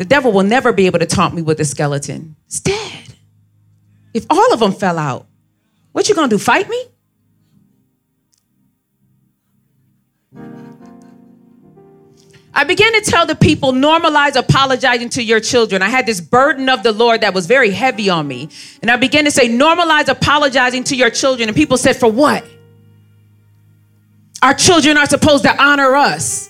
The 0.00 0.06
devil 0.06 0.32
will 0.32 0.44
never 0.44 0.72
be 0.72 0.86
able 0.86 0.98
to 1.00 1.04
taunt 1.04 1.34
me 1.34 1.42
with 1.42 1.60
a 1.60 1.64
skeleton. 1.66 2.34
It's 2.46 2.58
dead. 2.58 3.04
If 4.14 4.24
all 4.30 4.54
of 4.54 4.58
them 4.58 4.72
fell 4.72 4.96
out, 4.96 5.26
what 5.92 6.08
you 6.08 6.14
gonna 6.14 6.28
do? 6.28 6.38
Fight 6.38 6.70
me? 6.70 6.84
I 12.54 12.64
began 12.64 12.94
to 12.94 13.02
tell 13.02 13.26
the 13.26 13.34
people, 13.34 13.72
normalize 13.74 14.36
apologizing 14.36 15.10
to 15.10 15.22
your 15.22 15.38
children. 15.38 15.82
I 15.82 15.90
had 15.90 16.06
this 16.06 16.22
burden 16.22 16.70
of 16.70 16.82
the 16.82 16.92
Lord 16.92 17.20
that 17.20 17.34
was 17.34 17.46
very 17.46 17.70
heavy 17.70 18.08
on 18.08 18.26
me. 18.26 18.48
And 18.80 18.90
I 18.90 18.96
began 18.96 19.26
to 19.26 19.30
say, 19.30 19.50
normalize 19.50 20.08
apologizing 20.08 20.84
to 20.84 20.96
your 20.96 21.10
children. 21.10 21.50
And 21.50 21.54
people 21.54 21.76
said, 21.76 21.96
for 21.96 22.10
what? 22.10 22.42
Our 24.40 24.54
children 24.54 24.96
are 24.96 25.04
supposed 25.04 25.44
to 25.44 25.62
honor 25.62 25.94
us. 25.94 26.49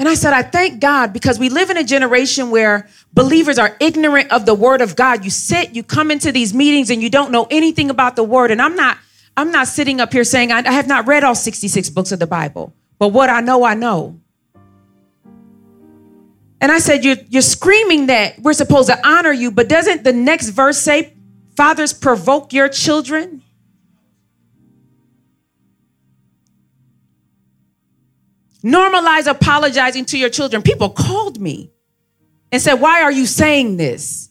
And 0.00 0.08
I 0.08 0.14
said, 0.14 0.32
I 0.32 0.42
thank 0.42 0.80
God 0.80 1.12
because 1.12 1.38
we 1.38 1.50
live 1.50 1.68
in 1.68 1.76
a 1.76 1.84
generation 1.84 2.50
where 2.50 2.88
believers 3.12 3.58
are 3.58 3.76
ignorant 3.80 4.32
of 4.32 4.46
the 4.46 4.54
word 4.54 4.80
of 4.80 4.96
God. 4.96 5.24
You 5.24 5.30
sit, 5.30 5.76
you 5.76 5.82
come 5.82 6.10
into 6.10 6.32
these 6.32 6.54
meetings 6.54 6.88
and 6.88 7.02
you 7.02 7.10
don't 7.10 7.30
know 7.30 7.46
anything 7.50 7.90
about 7.90 8.16
the 8.16 8.24
word. 8.24 8.50
And 8.50 8.62
I'm 8.62 8.74
not, 8.74 8.96
I'm 9.36 9.52
not 9.52 9.68
sitting 9.68 10.00
up 10.00 10.10
here 10.10 10.24
saying 10.24 10.52
I, 10.52 10.60
I 10.60 10.72
have 10.72 10.86
not 10.86 11.06
read 11.06 11.22
all 11.22 11.34
66 11.34 11.90
books 11.90 12.12
of 12.12 12.18
the 12.18 12.26
Bible. 12.26 12.72
But 12.98 13.08
what 13.08 13.28
I 13.28 13.42
know, 13.42 13.62
I 13.62 13.74
know. 13.74 14.18
And 16.62 16.72
I 16.72 16.78
said, 16.78 17.04
you're, 17.04 17.16
you're 17.28 17.42
screaming 17.42 18.06
that 18.06 18.38
we're 18.38 18.54
supposed 18.54 18.88
to 18.88 19.06
honor 19.06 19.32
you, 19.32 19.50
but 19.50 19.68
doesn't 19.68 20.02
the 20.02 20.14
next 20.14 20.48
verse 20.48 20.78
say, 20.78 21.12
Fathers, 21.58 21.92
provoke 21.92 22.54
your 22.54 22.70
children? 22.70 23.42
Normalize 28.62 29.26
apologizing 29.26 30.04
to 30.06 30.18
your 30.18 30.28
children. 30.28 30.62
People 30.62 30.90
called 30.90 31.40
me 31.40 31.70
and 32.52 32.60
said, 32.60 32.74
Why 32.74 33.02
are 33.02 33.12
you 33.12 33.26
saying 33.26 33.76
this? 33.76 34.30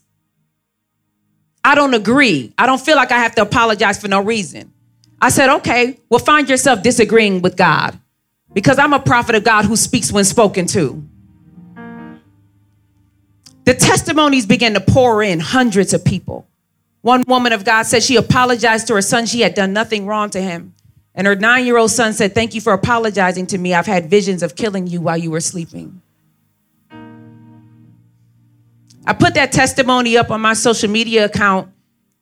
I 1.64 1.74
don't 1.74 1.94
agree. 1.94 2.54
I 2.56 2.66
don't 2.66 2.80
feel 2.80 2.96
like 2.96 3.12
I 3.12 3.18
have 3.18 3.34
to 3.36 3.42
apologize 3.42 4.00
for 4.00 4.08
no 4.08 4.22
reason. 4.22 4.72
I 5.20 5.30
said, 5.30 5.50
Okay, 5.56 5.98
well, 6.08 6.20
find 6.20 6.48
yourself 6.48 6.82
disagreeing 6.82 7.42
with 7.42 7.56
God 7.56 7.98
because 8.52 8.78
I'm 8.78 8.92
a 8.92 9.00
prophet 9.00 9.34
of 9.34 9.44
God 9.44 9.64
who 9.64 9.76
speaks 9.76 10.12
when 10.12 10.24
spoken 10.24 10.66
to. 10.68 11.02
The 13.64 13.74
testimonies 13.74 14.46
began 14.46 14.74
to 14.74 14.80
pour 14.80 15.22
in, 15.22 15.38
hundreds 15.40 15.92
of 15.92 16.04
people. 16.04 16.46
One 17.02 17.24
woman 17.26 17.52
of 17.52 17.64
God 17.64 17.84
said 17.84 18.02
she 18.02 18.16
apologized 18.16 18.86
to 18.88 18.94
her 18.94 19.02
son. 19.02 19.26
She 19.26 19.40
had 19.40 19.54
done 19.54 19.72
nothing 19.72 20.06
wrong 20.06 20.30
to 20.30 20.40
him. 20.40 20.74
And 21.14 21.26
her 21.26 21.36
nine 21.36 21.66
year 21.66 21.76
old 21.76 21.90
son 21.90 22.12
said, 22.12 22.34
Thank 22.34 22.54
you 22.54 22.60
for 22.60 22.72
apologizing 22.72 23.46
to 23.48 23.58
me. 23.58 23.74
I've 23.74 23.86
had 23.86 24.08
visions 24.08 24.42
of 24.42 24.56
killing 24.56 24.86
you 24.86 25.00
while 25.00 25.16
you 25.16 25.30
were 25.30 25.40
sleeping. 25.40 26.02
I 29.06 29.12
put 29.14 29.34
that 29.34 29.50
testimony 29.50 30.16
up 30.16 30.30
on 30.30 30.40
my 30.40 30.52
social 30.52 30.90
media 30.90 31.24
account 31.24 31.72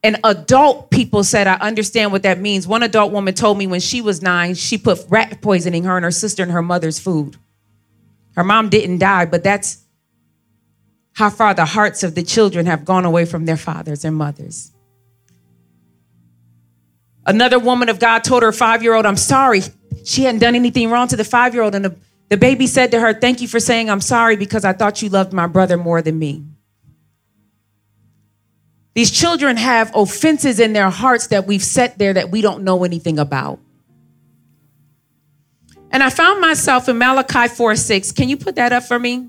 and 0.02 0.18
adult 0.22 0.90
people 0.90 1.24
said, 1.24 1.46
I 1.46 1.54
understand 1.54 2.12
what 2.12 2.22
that 2.22 2.38
means. 2.40 2.68
One 2.68 2.82
adult 2.82 3.12
woman 3.12 3.34
told 3.34 3.58
me 3.58 3.66
when 3.66 3.80
she 3.80 4.00
was 4.00 4.22
nine, 4.22 4.54
she 4.54 4.78
put 4.78 5.04
rat 5.08 5.40
poisoning 5.42 5.84
her 5.84 5.96
and 5.96 6.04
her 6.04 6.10
sister 6.10 6.42
and 6.42 6.52
her 6.52 6.62
mother's 6.62 6.98
food. 6.98 7.36
Her 8.36 8.44
mom 8.44 8.68
didn't 8.68 8.98
die, 8.98 9.24
but 9.24 9.42
that's 9.42 9.82
how 11.14 11.30
far 11.30 11.52
the 11.52 11.64
hearts 11.64 12.04
of 12.04 12.14
the 12.14 12.22
children 12.22 12.66
have 12.66 12.84
gone 12.84 13.04
away 13.04 13.24
from 13.24 13.44
their 13.44 13.56
fathers 13.56 14.04
and 14.04 14.14
mothers. 14.14 14.70
Another 17.28 17.58
woman 17.58 17.90
of 17.90 17.98
God 18.00 18.24
told 18.24 18.42
her 18.42 18.52
five 18.52 18.82
year 18.82 18.94
old, 18.94 19.04
I'm 19.04 19.18
sorry. 19.18 19.60
She 20.02 20.24
hadn't 20.24 20.40
done 20.40 20.54
anything 20.54 20.88
wrong 20.88 21.08
to 21.08 21.16
the 21.16 21.24
five 21.24 21.52
year 21.52 21.62
old. 21.62 21.74
And 21.74 21.84
the, 21.84 21.96
the 22.30 22.38
baby 22.38 22.66
said 22.66 22.90
to 22.92 23.00
her, 23.00 23.12
Thank 23.12 23.42
you 23.42 23.46
for 23.46 23.60
saying 23.60 23.90
I'm 23.90 24.00
sorry 24.00 24.36
because 24.36 24.64
I 24.64 24.72
thought 24.72 25.02
you 25.02 25.10
loved 25.10 25.34
my 25.34 25.46
brother 25.46 25.76
more 25.76 26.00
than 26.00 26.18
me. 26.18 26.42
These 28.94 29.10
children 29.10 29.58
have 29.58 29.94
offenses 29.94 30.58
in 30.58 30.72
their 30.72 30.88
hearts 30.88 31.26
that 31.26 31.46
we've 31.46 31.62
set 31.62 31.98
there 31.98 32.14
that 32.14 32.30
we 32.30 32.40
don't 32.40 32.64
know 32.64 32.82
anything 32.82 33.18
about. 33.18 33.60
And 35.90 36.02
I 36.02 36.08
found 36.08 36.40
myself 36.40 36.88
in 36.88 36.96
Malachi 36.96 37.48
4 37.48 37.76
6. 37.76 38.12
Can 38.12 38.30
you 38.30 38.38
put 38.38 38.54
that 38.54 38.72
up 38.72 38.84
for 38.84 38.98
me? 38.98 39.28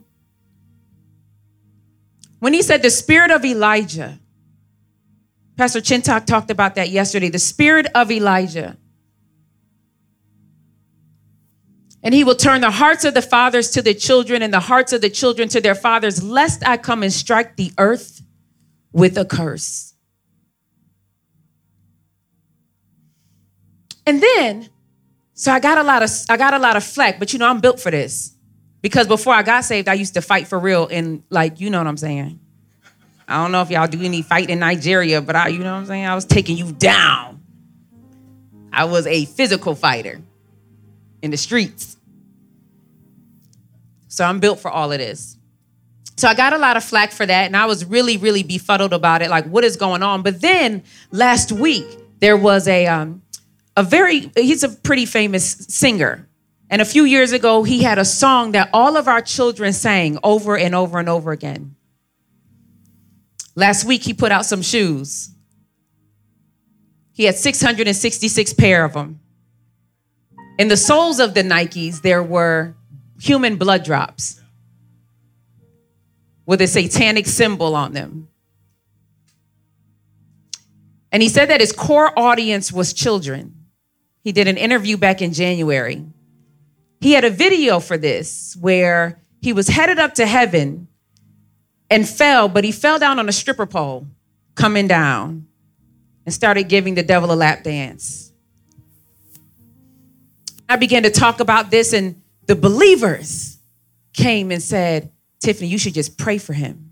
When 2.39 2.53
he 2.53 2.61
said 2.61 2.81
the 2.81 2.89
spirit 2.89 3.29
of 3.29 3.43
Elijah, 3.43 4.19
Pastor 5.59 5.81
Chintok 5.81 6.25
talked 6.25 6.49
about 6.51 6.75
that 6.75 6.87
yesterday. 6.87 7.27
The 7.27 7.37
spirit 7.37 7.85
of 7.93 8.09
Elijah. 8.09 8.77
And 12.01 12.13
he 12.13 12.23
will 12.23 12.37
turn 12.37 12.61
the 12.61 12.71
hearts 12.71 13.03
of 13.03 13.13
the 13.13 13.21
fathers 13.21 13.69
to 13.71 13.81
the 13.81 13.93
children 13.93 14.41
and 14.41 14.53
the 14.53 14.61
hearts 14.61 14.93
of 14.93 15.01
the 15.01 15.09
children 15.09 15.49
to 15.49 15.59
their 15.59 15.75
fathers, 15.75 16.23
lest 16.23 16.65
I 16.65 16.77
come 16.77 17.03
and 17.03 17.11
strike 17.11 17.57
the 17.57 17.73
earth 17.77 18.21
with 18.93 19.17
a 19.17 19.25
curse. 19.25 19.95
And 24.07 24.23
then, 24.23 24.69
so 25.33 25.51
I 25.51 25.59
got 25.59 25.77
a 25.77 25.83
lot 25.83 26.03
of 26.03 26.09
I 26.29 26.37
got 26.37 26.53
a 26.53 26.59
lot 26.59 26.77
of 26.77 26.85
flack, 26.85 27.19
but 27.19 27.33
you 27.33 27.39
know 27.39 27.49
I'm 27.49 27.59
built 27.59 27.81
for 27.81 27.91
this. 27.91 28.33
Because 28.81 29.07
before 29.07 29.33
I 29.33 29.43
got 29.43 29.65
saved, 29.65 29.89
I 29.89 29.95
used 29.95 30.13
to 30.13 30.21
fight 30.21 30.47
for 30.47 30.57
real 30.57 30.87
and 30.89 31.23
like, 31.29 31.59
you 31.59 31.69
know 31.69 31.79
what 31.79 31.87
I'm 31.87 31.97
saying? 31.97 32.39
I 33.29 33.43
don't 33.43 33.51
know 33.51 33.61
if 33.61 33.69
y'all 33.69 33.87
do 33.87 34.01
any 34.01 34.23
fight 34.23 34.49
in 34.49 34.57
Nigeria, 34.59 35.21
but 35.21 35.35
I, 35.35 35.49
you 35.49 35.59
know 35.59 35.71
what 35.71 35.79
I'm 35.79 35.85
saying? 35.85 36.05
I 36.05 36.15
was 36.15 36.25
taking 36.25 36.57
you 36.57 36.71
down. 36.71 37.41
I 38.73 38.85
was 38.85 39.05
a 39.05 39.25
physical 39.25 39.75
fighter 39.75 40.19
in 41.21 41.29
the 41.29 41.37
streets. 41.37 41.95
So 44.07 44.25
I'm 44.25 44.39
built 44.39 44.59
for 44.59 44.71
all 44.71 44.91
of 44.91 44.97
this. 44.97 45.37
So 46.17 46.27
I 46.27 46.33
got 46.33 46.53
a 46.53 46.57
lot 46.57 46.75
of 46.75 46.83
flack 46.83 47.11
for 47.11 47.25
that, 47.25 47.45
and 47.45 47.55
I 47.55 47.67
was 47.67 47.85
really, 47.85 48.17
really 48.17 48.41
befuddled 48.41 48.93
about 48.93 49.21
it. 49.21 49.29
Like, 49.29 49.45
what 49.45 49.63
is 49.63 49.77
going 49.77 50.01
on? 50.01 50.23
But 50.23 50.41
then 50.41 50.83
last 51.11 51.51
week 51.51 51.85
there 52.19 52.35
was 52.35 52.67
a 52.67 52.87
um, 52.87 53.21
a 53.77 53.83
very 53.83 54.31
he's 54.35 54.63
a 54.63 54.69
pretty 54.69 55.05
famous 55.05 55.45
singer, 55.69 56.27
and 56.69 56.81
a 56.81 56.85
few 56.85 57.05
years 57.05 57.31
ago 57.31 57.63
he 57.63 57.83
had 57.83 57.99
a 57.99 58.05
song 58.05 58.51
that 58.53 58.69
all 58.73 58.97
of 58.97 59.07
our 59.07 59.21
children 59.21 59.71
sang 59.71 60.17
over 60.23 60.57
and 60.57 60.75
over 60.75 60.99
and 60.99 61.07
over 61.07 61.31
again. 61.31 61.75
Last 63.59 63.83
week 63.83 64.03
he 64.03 64.13
put 64.13 64.31
out 64.31 64.45
some 64.45 64.61
shoes. 64.61 65.31
He 67.11 67.25
had 67.25 67.35
666 67.35 68.53
pair 68.53 68.85
of 68.85 68.93
them. 68.93 69.19
In 70.57 70.69
the 70.69 70.77
soles 70.77 71.19
of 71.19 71.33
the 71.33 71.43
Nikes, 71.43 72.01
there 72.01 72.23
were 72.23 72.73
human 73.19 73.57
blood 73.57 73.83
drops 73.83 74.39
with 76.45 76.61
a 76.61 76.67
satanic 76.67 77.25
symbol 77.25 77.75
on 77.75 77.91
them. 77.91 78.29
And 81.11 81.21
he 81.21 81.27
said 81.27 81.49
that 81.49 81.59
his 81.59 81.73
core 81.73 82.17
audience 82.17 82.71
was 82.71 82.93
children. 82.93 83.65
He 84.23 84.31
did 84.31 84.47
an 84.47 84.55
interview 84.55 84.95
back 84.95 85.21
in 85.21 85.33
January. 85.33 86.05
He 87.01 87.11
had 87.11 87.25
a 87.25 87.29
video 87.29 87.81
for 87.81 87.97
this 87.97 88.55
where 88.61 89.21
he 89.41 89.51
was 89.51 89.67
headed 89.67 89.99
up 89.99 90.13
to 90.13 90.25
heaven 90.25 90.88
and 91.89 92.07
fell, 92.07 92.47
but 92.47 92.63
he 92.63 92.71
fell 92.71 92.99
down 92.99 93.19
on 93.19 93.27
a 93.27 93.31
stripper 93.31 93.65
pole 93.65 94.07
coming 94.55 94.87
down 94.87 95.47
and 96.25 96.33
started 96.33 96.63
giving 96.69 96.95
the 96.95 97.03
devil 97.03 97.31
a 97.31 97.33
lap 97.33 97.63
dance. 97.63 98.31
I 100.67 100.75
began 100.75 101.03
to 101.03 101.09
talk 101.09 101.39
about 101.39 101.71
this, 101.71 101.93
and 101.93 102.21
the 102.45 102.55
believers 102.55 103.57
came 104.13 104.51
and 104.51 104.61
said, 104.61 105.11
Tiffany, 105.39 105.67
you 105.67 105.79
should 105.79 105.93
just 105.93 106.17
pray 106.17 106.37
for 106.37 106.53
him. 106.53 106.89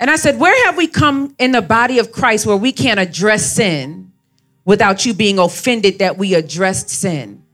And 0.00 0.10
I 0.10 0.16
said, 0.16 0.40
Where 0.40 0.66
have 0.66 0.76
we 0.76 0.86
come 0.86 1.34
in 1.38 1.52
the 1.52 1.62
body 1.62 1.98
of 1.98 2.10
Christ 2.10 2.46
where 2.46 2.56
we 2.56 2.72
can't 2.72 2.98
address 2.98 3.52
sin 3.52 4.12
without 4.64 5.04
you 5.04 5.14
being 5.14 5.38
offended 5.38 5.98
that 5.98 6.16
we 6.16 6.34
addressed 6.34 6.88
sin? 6.88 7.44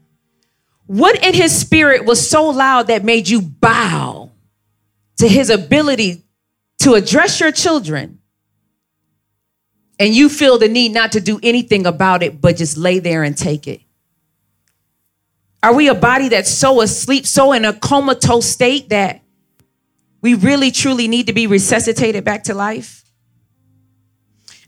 What 0.86 1.22
in 1.24 1.34
his 1.34 1.58
spirit 1.58 2.04
was 2.04 2.30
so 2.30 2.48
loud 2.48 2.86
that 2.86 3.04
made 3.04 3.28
you 3.28 3.42
bow 3.42 4.15
to 5.18 5.28
his 5.28 5.50
ability 5.50 6.24
to 6.80 6.94
address 6.94 7.40
your 7.40 7.52
children? 7.52 8.20
And 9.98 10.14
you 10.14 10.28
feel 10.28 10.58
the 10.58 10.68
need 10.68 10.92
not 10.92 11.12
to 11.12 11.20
do 11.20 11.40
anything 11.42 11.86
about 11.86 12.22
it, 12.22 12.40
but 12.40 12.56
just 12.56 12.76
lay 12.76 12.98
there 12.98 13.22
and 13.22 13.36
take 13.36 13.66
it. 13.66 13.80
Are 15.62 15.74
we 15.74 15.88
a 15.88 15.94
body 15.94 16.28
that's 16.28 16.50
so 16.50 16.82
asleep, 16.82 17.26
so 17.26 17.52
in 17.52 17.64
a 17.64 17.72
comatose 17.72 18.46
state 18.46 18.90
that 18.90 19.22
we 20.20 20.34
really 20.34 20.70
truly 20.70 21.08
need 21.08 21.28
to 21.28 21.32
be 21.32 21.46
resuscitated 21.46 22.24
back 22.24 22.44
to 22.44 22.54
life? 22.54 23.05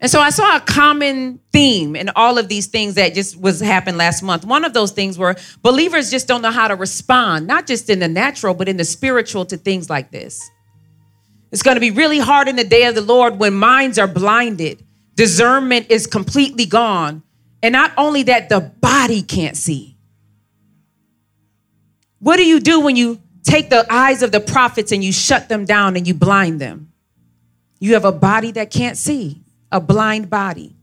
And 0.00 0.10
so 0.10 0.20
I 0.20 0.30
saw 0.30 0.56
a 0.56 0.60
common 0.60 1.40
theme 1.52 1.96
in 1.96 2.08
all 2.14 2.38
of 2.38 2.48
these 2.48 2.66
things 2.66 2.94
that 2.94 3.14
just 3.14 3.40
was 3.40 3.60
happened 3.60 3.98
last 3.98 4.22
month. 4.22 4.44
One 4.44 4.64
of 4.64 4.72
those 4.72 4.92
things 4.92 5.18
were 5.18 5.34
believers 5.62 6.10
just 6.10 6.28
don't 6.28 6.40
know 6.40 6.52
how 6.52 6.68
to 6.68 6.76
respond, 6.76 7.48
not 7.48 7.66
just 7.66 7.90
in 7.90 7.98
the 7.98 8.06
natural, 8.06 8.54
but 8.54 8.68
in 8.68 8.76
the 8.76 8.84
spiritual 8.84 9.44
to 9.46 9.56
things 9.56 9.90
like 9.90 10.12
this. 10.12 10.48
It's 11.50 11.62
going 11.62 11.76
to 11.76 11.80
be 11.80 11.90
really 11.90 12.18
hard 12.18 12.46
in 12.46 12.56
the 12.56 12.64
day 12.64 12.84
of 12.84 12.94
the 12.94 13.00
Lord 13.00 13.38
when 13.38 13.54
minds 13.54 13.98
are 13.98 14.06
blinded, 14.06 14.84
discernment 15.14 15.90
is 15.90 16.06
completely 16.06 16.66
gone. 16.66 17.22
And 17.62 17.72
not 17.72 17.92
only 17.96 18.22
that, 18.24 18.48
the 18.48 18.60
body 18.60 19.22
can't 19.22 19.56
see. 19.56 19.96
What 22.20 22.36
do 22.36 22.46
you 22.46 22.60
do 22.60 22.80
when 22.80 22.94
you 22.94 23.20
take 23.42 23.70
the 23.70 23.86
eyes 23.92 24.22
of 24.22 24.30
the 24.30 24.40
prophets 24.40 24.92
and 24.92 25.02
you 25.02 25.12
shut 25.12 25.48
them 25.48 25.64
down 25.64 25.96
and 25.96 26.06
you 26.06 26.14
blind 26.14 26.60
them? 26.60 26.92
You 27.80 27.94
have 27.94 28.04
a 28.04 28.12
body 28.12 28.52
that 28.52 28.70
can't 28.70 28.96
see, 28.96 29.42
a 29.70 29.80
blind 29.80 30.30
body. 30.30 30.74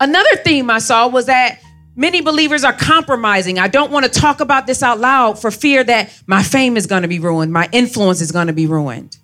Another 0.00 0.36
theme 0.36 0.70
I 0.70 0.78
saw 0.78 1.08
was 1.08 1.26
that 1.26 1.60
many 1.94 2.20
believers 2.20 2.64
are 2.64 2.72
compromising. 2.72 3.58
I 3.58 3.68
don't 3.68 3.92
want 3.92 4.04
to 4.04 4.10
talk 4.10 4.40
about 4.40 4.66
this 4.66 4.82
out 4.82 4.98
loud 4.98 5.38
for 5.38 5.50
fear 5.50 5.84
that 5.84 6.12
my 6.26 6.42
fame 6.42 6.76
is 6.76 6.86
going 6.86 7.02
to 7.02 7.08
be 7.08 7.18
ruined, 7.18 7.52
my 7.52 7.68
influence 7.72 8.20
is 8.20 8.32
going 8.32 8.48
to 8.48 8.52
be 8.52 8.66
ruined. 8.66 9.16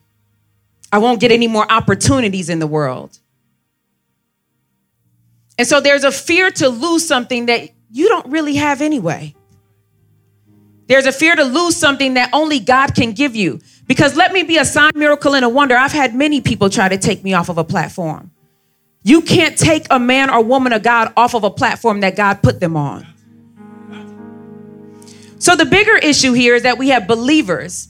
I 0.93 0.99
won't 0.99 1.21
get 1.21 1.33
any 1.33 1.49
more 1.49 1.71
opportunities 1.71 2.49
in 2.49 2.61
the 2.61 2.67
world. 2.67 3.19
And 5.59 5.67
so 5.67 5.81
there's 5.81 6.05
a 6.05 6.13
fear 6.13 6.51
to 6.53 6.69
lose 6.69 7.07
something 7.07 7.47
that 7.47 7.69
you 7.91 8.09
don't 8.09 8.27
really 8.29 8.55
have 8.55 8.81
anyway. 8.81 9.35
There's 10.89 11.07
a 11.07 11.13
fear 11.13 11.37
to 11.37 11.45
lose 11.45 11.77
something 11.77 12.15
that 12.15 12.31
only 12.33 12.61
God 12.61 12.95
can 12.95 13.13
give 13.13 13.37
you. 13.37 13.61
Because 13.87 14.17
let 14.17 14.33
me 14.33 14.43
be 14.43 14.57
a 14.57 14.65
sign, 14.65 14.93
miracle, 14.95 15.35
and 15.35 15.45
a 15.45 15.49
wonder. 15.49 15.77
I've 15.77 15.93
had 15.93 16.15
many 16.15 16.41
people 16.41 16.69
try 16.71 16.89
to 16.89 16.99
take 16.99 17.23
me 17.23 17.35
off 17.35 17.49
of 17.49 17.59
a 17.59 17.65
platform. 17.65 18.31
You 19.03 19.23
can't 19.23 19.57
take 19.57 19.87
a 19.91 19.99
man 19.99 20.29
or 20.29 20.43
woman 20.43 20.73
of 20.73 20.83
God 20.83 21.13
off 21.17 21.35
of 21.35 21.45
a 21.45 21.51
platform 21.51 22.01
that 22.01 22.17
God 22.17 22.43
put 22.43 22.61
them 22.61 22.77
on. 22.77 23.07
So 25.39 25.55
the 25.57 25.65
bigger 25.65 25.97
issue 25.97 26.33
here 26.33 26.55
is 26.57 26.65
that 26.65 26.79
we 26.79 26.89
have 26.89 27.07
believers. 27.07 27.89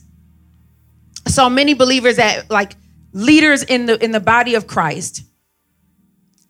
So 1.27 1.49
many 1.49 1.73
believers 1.73 2.17
that 2.17 2.49
like 2.49 2.75
leaders 3.11 3.63
in 3.63 3.87
the 3.87 4.01
in 4.03 4.11
the 4.11 4.19
body 4.19 4.55
of 4.55 4.67
Christ 4.67 5.23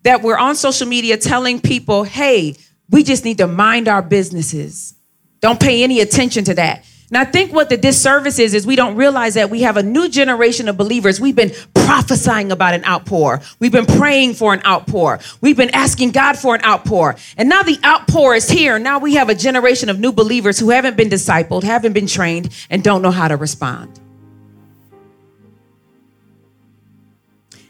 that 0.03 0.22
we're 0.22 0.38
on 0.38 0.56
social 0.56 0.88
media 0.88 1.18
telling 1.18 1.62
people, 1.62 2.03
"Hey, 2.03 2.56
we 2.89 3.03
just 3.03 3.24
need 3.24 3.38
to 3.38 3.48
mind 3.48 3.88
our 3.88 4.01
businesses." 4.01 4.94
Don't 5.41 5.60
pay 5.60 5.84
any 5.84 6.01
attention 6.01 6.43
to 6.46 6.53
that. 6.55 6.86
And 7.10 7.17
I 7.17 7.25
think 7.25 7.51
what 7.51 7.69
the 7.69 7.77
disservice 7.77 8.38
is, 8.38 8.53
is 8.53 8.67
we 8.67 8.75
don't 8.75 8.96
realize 8.96 9.34
that 9.34 9.50
we 9.50 9.62
have 9.62 9.77
a 9.77 9.84
new 9.84 10.10
generation 10.10 10.67
of 10.69 10.77
believers. 10.77 11.19
We've 11.19 11.36
been 11.36 11.51
prophesying 11.74 12.51
about 12.51 12.75
an 12.75 12.86
outpour. 12.86 13.41
We've 13.58 13.72
been 13.72 13.88
praying 13.88 14.36
for 14.36 14.53
an 14.53 14.62
outpour. 14.63 15.19
We've 15.41 15.58
been 15.58 15.74
asking 15.74 16.12
God 16.12 16.38
for 16.38 16.53
an 16.53 16.63
outpour. 16.63 17.15
And 17.36 17.50
now 17.50 17.63
the 17.63 17.79
outpour 17.84 18.36
is 18.36 18.48
here. 18.48 18.77
Now 18.77 19.00
we 19.00 19.15
have 19.15 19.29
a 19.29 19.36
generation 19.36 19.89
of 19.89 20.00
new 20.00 20.12
believers 20.12 20.60
who 20.60 20.69
haven't 20.69 20.98
been 20.98 21.10
discipled, 21.10 21.63
haven't 21.63 21.93
been 21.93 22.08
trained, 22.08 22.50
and 22.69 22.84
don't 22.84 23.01
know 23.01 23.12
how 23.12 23.27
to 23.27 23.38
respond. 23.38 24.00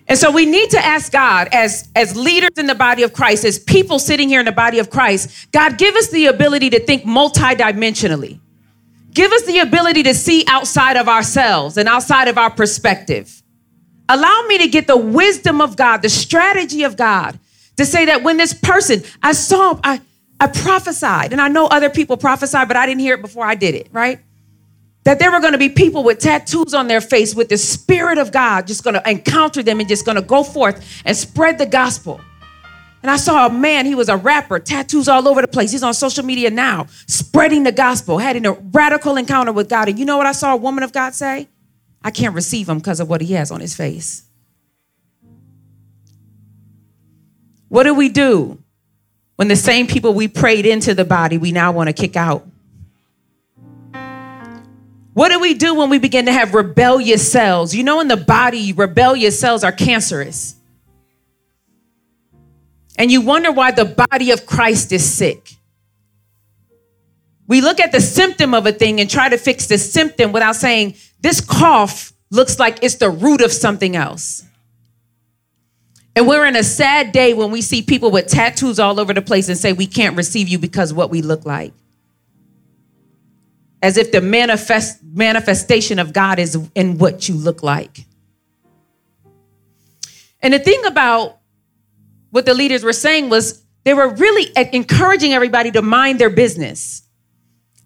And 0.09 0.17
so 0.17 0.31
we 0.31 0.47
need 0.47 0.71
to 0.71 0.83
ask 0.83 1.11
God, 1.11 1.49
as, 1.51 1.87
as 1.95 2.15
leaders 2.15 2.57
in 2.57 2.65
the 2.65 2.73
body 2.73 3.03
of 3.03 3.13
Christ, 3.13 3.45
as 3.45 3.59
people 3.59 3.99
sitting 3.99 4.27
here 4.27 4.39
in 4.39 4.45
the 4.47 4.51
body 4.51 4.79
of 4.79 4.89
Christ, 4.89 5.51
God, 5.51 5.77
give 5.77 5.95
us 5.95 6.09
the 6.09 6.25
ability 6.25 6.71
to 6.71 6.79
think 6.79 7.03
multidimensionally. 7.03 8.39
Give 9.13 9.31
us 9.31 9.43
the 9.43 9.59
ability 9.59 10.03
to 10.03 10.15
see 10.15 10.43
outside 10.47 10.97
of 10.97 11.07
ourselves 11.07 11.77
and 11.77 11.87
outside 11.87 12.27
of 12.27 12.39
our 12.39 12.49
perspective. 12.49 13.43
Allow 14.07 14.45
me 14.47 14.57
to 14.57 14.67
get 14.67 14.87
the 14.87 14.97
wisdom 14.97 15.61
of 15.61 15.77
God, 15.77 16.01
the 16.01 16.09
strategy 16.09 16.81
of 16.83 16.97
God, 16.97 17.39
to 17.77 17.85
say 17.85 18.05
that 18.05 18.23
when 18.23 18.37
this 18.37 18.53
person, 18.53 19.03
I 19.21 19.33
saw, 19.33 19.79
I, 19.83 20.01
I 20.39 20.47
prophesied, 20.47 21.33
and 21.33 21.39
I 21.39 21.49
know 21.49 21.67
other 21.67 21.91
people 21.91 22.17
prophesied, 22.17 22.67
but 22.67 22.77
I 22.77 22.87
didn't 22.87 23.01
hear 23.01 23.13
it 23.13 23.21
before 23.21 23.45
I 23.45 23.53
did 23.53 23.75
it, 23.75 23.89
right? 23.91 24.19
That 25.09 25.17
there 25.17 25.31
were 25.31 25.39
going 25.39 25.53
to 25.53 25.57
be 25.57 25.69
people 25.69 26.03
with 26.03 26.19
tattoos 26.19 26.75
on 26.75 26.85
their 26.85 27.01
face 27.01 27.33
with 27.33 27.49
the 27.49 27.57
Spirit 27.57 28.19
of 28.19 28.31
God 28.31 28.67
just 28.67 28.83
going 28.83 28.93
to 28.93 29.09
encounter 29.09 29.63
them 29.63 29.79
and 29.79 29.89
just 29.89 30.05
going 30.05 30.17
to 30.17 30.21
go 30.21 30.43
forth 30.43 31.01
and 31.03 31.17
spread 31.17 31.57
the 31.57 31.65
gospel. 31.65 32.21
And 33.01 33.09
I 33.09 33.17
saw 33.17 33.47
a 33.47 33.49
man, 33.49 33.87
he 33.87 33.95
was 33.95 34.07
a 34.07 34.17
rapper, 34.17 34.59
tattoos 34.59 35.07
all 35.07 35.27
over 35.27 35.41
the 35.41 35.47
place. 35.47 35.71
He's 35.71 35.81
on 35.81 35.95
social 35.95 36.23
media 36.23 36.51
now, 36.51 36.85
spreading 37.07 37.63
the 37.63 37.71
gospel, 37.71 38.19
having 38.19 38.45
a 38.45 38.51
radical 38.51 39.17
encounter 39.17 39.51
with 39.51 39.67
God. 39.67 39.89
And 39.89 39.97
you 39.97 40.05
know 40.05 40.15
what 40.15 40.27
I 40.27 40.31
saw 40.31 40.53
a 40.53 40.57
woman 40.57 40.83
of 40.83 40.93
God 40.93 41.15
say? 41.15 41.47
I 42.03 42.11
can't 42.11 42.35
receive 42.35 42.69
him 42.69 42.77
because 42.77 42.99
of 42.99 43.09
what 43.09 43.21
he 43.21 43.33
has 43.33 43.49
on 43.49 43.61
his 43.61 43.75
face. 43.75 44.21
What 47.69 47.85
do 47.85 47.95
we 47.95 48.09
do 48.09 48.61
when 49.37 49.47
the 49.47 49.55
same 49.55 49.87
people 49.87 50.13
we 50.13 50.27
prayed 50.27 50.67
into 50.67 50.93
the 50.93 51.03
body 51.03 51.39
we 51.39 51.51
now 51.51 51.71
want 51.71 51.87
to 51.87 51.93
kick 51.93 52.15
out? 52.15 52.45
What 55.19 55.33
do 55.33 55.39
we 55.41 55.53
do 55.53 55.75
when 55.75 55.89
we 55.89 55.99
begin 55.99 56.27
to 56.27 56.31
have 56.31 56.53
rebellious 56.53 57.29
cells? 57.29 57.75
You 57.75 57.83
know, 57.83 57.99
in 57.99 58.07
the 58.07 58.15
body, 58.15 58.71
rebellious 58.71 59.37
cells 59.37 59.65
are 59.65 59.71
cancerous. 59.73 60.55
And 62.97 63.11
you 63.11 63.19
wonder 63.19 63.51
why 63.51 63.71
the 63.71 63.83
body 63.83 64.31
of 64.31 64.45
Christ 64.45 64.93
is 64.93 65.03
sick. 65.03 65.51
We 67.47 67.59
look 67.59 67.81
at 67.81 67.91
the 67.91 67.99
symptom 67.99 68.53
of 68.53 68.65
a 68.65 68.71
thing 68.71 69.01
and 69.01 69.09
try 69.09 69.27
to 69.27 69.37
fix 69.37 69.67
the 69.67 69.77
symptom 69.77 70.31
without 70.31 70.55
saying, 70.55 70.95
this 71.19 71.41
cough 71.41 72.13
looks 72.31 72.57
like 72.57 72.81
it's 72.81 72.95
the 72.95 73.09
root 73.09 73.41
of 73.41 73.51
something 73.51 73.97
else. 73.97 74.45
And 76.15 76.29
we're 76.29 76.45
in 76.45 76.55
a 76.55 76.63
sad 76.63 77.11
day 77.11 77.33
when 77.33 77.51
we 77.51 77.61
see 77.61 77.81
people 77.81 78.09
with 78.09 78.27
tattoos 78.27 78.79
all 78.79 79.01
over 79.01 79.13
the 79.13 79.21
place 79.21 79.49
and 79.49 79.57
say, 79.57 79.73
we 79.73 79.85
can't 79.85 80.15
receive 80.15 80.47
you 80.47 80.59
because 80.59 80.93
what 80.93 81.09
we 81.09 81.21
look 81.21 81.45
like 81.45 81.73
as 83.81 83.97
if 83.97 84.11
the 84.11 84.21
manifest 84.21 85.03
manifestation 85.03 85.99
of 85.99 86.13
God 86.13 86.39
is 86.39 86.57
in 86.75 86.97
what 86.97 87.29
you 87.29 87.35
look 87.35 87.63
like. 87.63 88.05
And 90.41 90.53
the 90.53 90.59
thing 90.59 90.85
about 90.85 91.37
what 92.31 92.45
the 92.45 92.53
leaders 92.53 92.83
were 92.83 92.93
saying 92.93 93.29
was 93.29 93.63
they 93.83 93.93
were 93.93 94.09
really 94.09 94.51
encouraging 94.73 95.33
everybody 95.33 95.71
to 95.71 95.81
mind 95.81 96.19
their 96.19 96.29
business. 96.29 97.03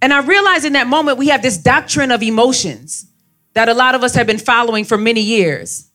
And 0.02 0.14
I 0.14 0.20
realized 0.20 0.66
in 0.66 0.74
that 0.74 0.88
moment 0.88 1.18
we 1.18 1.30
have 1.30 1.42
this 1.42 1.58
doctrine 1.58 2.12
of 2.12 2.22
emotions 2.22 3.06
that 3.54 3.70
a 3.70 3.74
lot 3.74 3.96
of 3.96 4.04
us 4.04 4.16
have 4.16 4.28
been 4.28 4.40
following 4.40 4.84
for 4.84 4.98
many 4.98 5.22
years. 5.22 5.90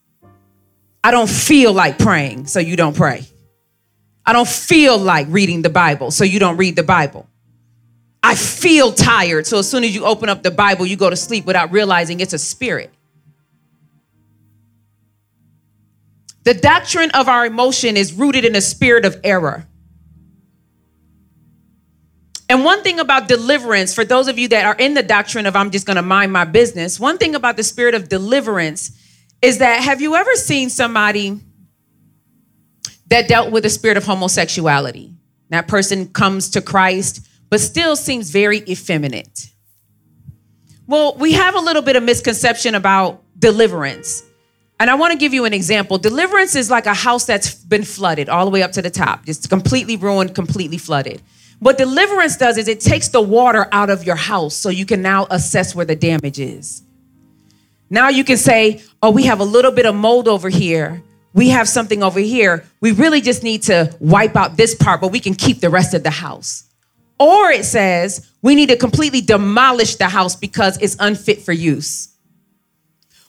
I 1.04 1.10
don't 1.10 1.28
feel 1.28 1.72
like 1.72 1.98
praying, 1.98 2.46
so 2.46 2.60
you 2.60 2.76
don't 2.76 2.96
pray. 2.96 3.26
I 4.24 4.32
don't 4.32 4.48
feel 4.48 4.98
like 4.98 5.26
reading 5.30 5.62
the 5.62 5.70
Bible, 5.70 6.10
so 6.10 6.24
you 6.24 6.38
don't 6.38 6.56
read 6.56 6.76
the 6.76 6.82
Bible. 6.82 7.27
I 8.22 8.34
feel 8.34 8.92
tired. 8.92 9.46
So 9.46 9.58
as 9.58 9.70
soon 9.70 9.84
as 9.84 9.94
you 9.94 10.04
open 10.04 10.28
up 10.28 10.42
the 10.42 10.50
Bible, 10.50 10.86
you 10.86 10.96
go 10.96 11.10
to 11.10 11.16
sleep 11.16 11.44
without 11.44 11.72
realizing 11.72 12.20
it's 12.20 12.32
a 12.32 12.38
spirit. 12.38 12.92
The 16.44 16.54
doctrine 16.54 17.10
of 17.10 17.28
our 17.28 17.44
emotion 17.44 17.96
is 17.96 18.12
rooted 18.12 18.44
in 18.44 18.56
a 18.56 18.60
spirit 18.60 19.04
of 19.04 19.20
error. 19.22 19.66
And 22.48 22.64
one 22.64 22.82
thing 22.82 22.98
about 22.98 23.28
deliverance, 23.28 23.94
for 23.94 24.04
those 24.04 24.26
of 24.28 24.38
you 24.38 24.48
that 24.48 24.64
are 24.64 24.74
in 24.74 24.94
the 24.94 25.02
doctrine 25.02 25.44
of 25.44 25.54
I'm 25.54 25.70
just 25.70 25.86
going 25.86 25.96
to 25.96 26.02
mind 26.02 26.32
my 26.32 26.44
business, 26.44 26.98
one 26.98 27.18
thing 27.18 27.34
about 27.34 27.58
the 27.58 27.62
spirit 27.62 27.94
of 27.94 28.08
deliverance 28.08 28.92
is 29.42 29.58
that 29.58 29.82
have 29.82 30.00
you 30.00 30.16
ever 30.16 30.34
seen 30.34 30.70
somebody 30.70 31.38
that 33.08 33.28
dealt 33.28 33.52
with 33.52 33.66
a 33.66 33.70
spirit 33.70 33.98
of 33.98 34.04
homosexuality? 34.04 35.12
That 35.50 35.68
person 35.68 36.08
comes 36.08 36.50
to 36.50 36.62
Christ 36.62 37.27
but 37.50 37.60
still 37.60 37.96
seems 37.96 38.30
very 38.30 38.58
effeminate. 38.68 39.50
Well, 40.86 41.16
we 41.18 41.32
have 41.32 41.54
a 41.54 41.60
little 41.60 41.82
bit 41.82 41.96
of 41.96 42.02
misconception 42.02 42.74
about 42.74 43.22
deliverance. 43.38 44.22
And 44.80 44.88
I 44.88 44.94
want 44.94 45.12
to 45.12 45.18
give 45.18 45.34
you 45.34 45.44
an 45.44 45.52
example. 45.52 45.98
Deliverance 45.98 46.54
is 46.54 46.70
like 46.70 46.86
a 46.86 46.94
house 46.94 47.26
that's 47.26 47.54
been 47.54 47.82
flooded 47.84 48.28
all 48.28 48.44
the 48.44 48.50
way 48.50 48.62
up 48.62 48.72
to 48.72 48.82
the 48.82 48.90
top, 48.90 49.26
just 49.26 49.50
completely 49.50 49.96
ruined, 49.96 50.34
completely 50.34 50.78
flooded. 50.78 51.20
What 51.58 51.76
deliverance 51.76 52.36
does 52.36 52.56
is 52.56 52.68
it 52.68 52.80
takes 52.80 53.08
the 53.08 53.20
water 53.20 53.66
out 53.72 53.90
of 53.90 54.04
your 54.04 54.14
house 54.14 54.54
so 54.54 54.68
you 54.68 54.86
can 54.86 55.02
now 55.02 55.26
assess 55.30 55.74
where 55.74 55.84
the 55.84 55.96
damage 55.96 56.38
is. 56.38 56.82
Now 57.90 58.08
you 58.08 58.22
can 58.22 58.36
say, 58.36 58.82
oh, 59.02 59.10
we 59.10 59.24
have 59.24 59.40
a 59.40 59.44
little 59.44 59.72
bit 59.72 59.84
of 59.84 59.94
mold 59.94 60.28
over 60.28 60.48
here. 60.48 61.02
We 61.34 61.48
have 61.48 61.68
something 61.68 62.02
over 62.02 62.20
here. 62.20 62.64
We 62.80 62.92
really 62.92 63.20
just 63.20 63.42
need 63.42 63.64
to 63.64 63.94
wipe 63.98 64.36
out 64.36 64.56
this 64.56 64.74
part, 64.74 65.00
but 65.00 65.10
we 65.10 65.20
can 65.20 65.34
keep 65.34 65.60
the 65.60 65.70
rest 65.70 65.94
of 65.94 66.04
the 66.04 66.10
house. 66.10 66.67
Or 67.18 67.50
it 67.50 67.64
says 67.64 68.30
we 68.42 68.54
need 68.54 68.68
to 68.68 68.76
completely 68.76 69.20
demolish 69.20 69.96
the 69.96 70.08
house 70.08 70.36
because 70.36 70.78
it's 70.80 70.96
unfit 71.00 71.42
for 71.42 71.52
use. 71.52 72.08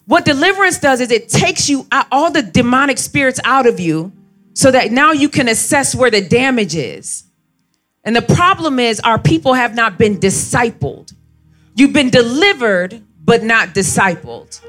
What 0.05 0.25
deliverance 0.25 0.79
does 0.79 1.01
is 1.01 1.11
it 1.11 1.29
takes 1.29 1.69
you 1.69 1.85
out, 1.91 2.07
all 2.11 2.31
the 2.31 2.41
demonic 2.41 2.97
spirits 2.97 3.39
out 3.43 3.67
of 3.67 3.79
you 3.79 4.11
so 4.53 4.71
that 4.71 4.91
now 4.91 5.11
you 5.11 5.29
can 5.29 5.47
assess 5.47 5.93
where 5.93 6.11
the 6.11 6.21
damage 6.21 6.75
is. 6.75 7.23
And 8.03 8.15
the 8.15 8.21
problem 8.21 8.79
is, 8.79 8.99
our 9.01 9.19
people 9.19 9.53
have 9.53 9.75
not 9.75 9.97
been 9.97 10.19
discipled. 10.19 11.13
You've 11.75 11.93
been 11.93 12.09
delivered, 12.09 13.03
but 13.23 13.43
not 13.43 13.69
discipled. 13.69 14.61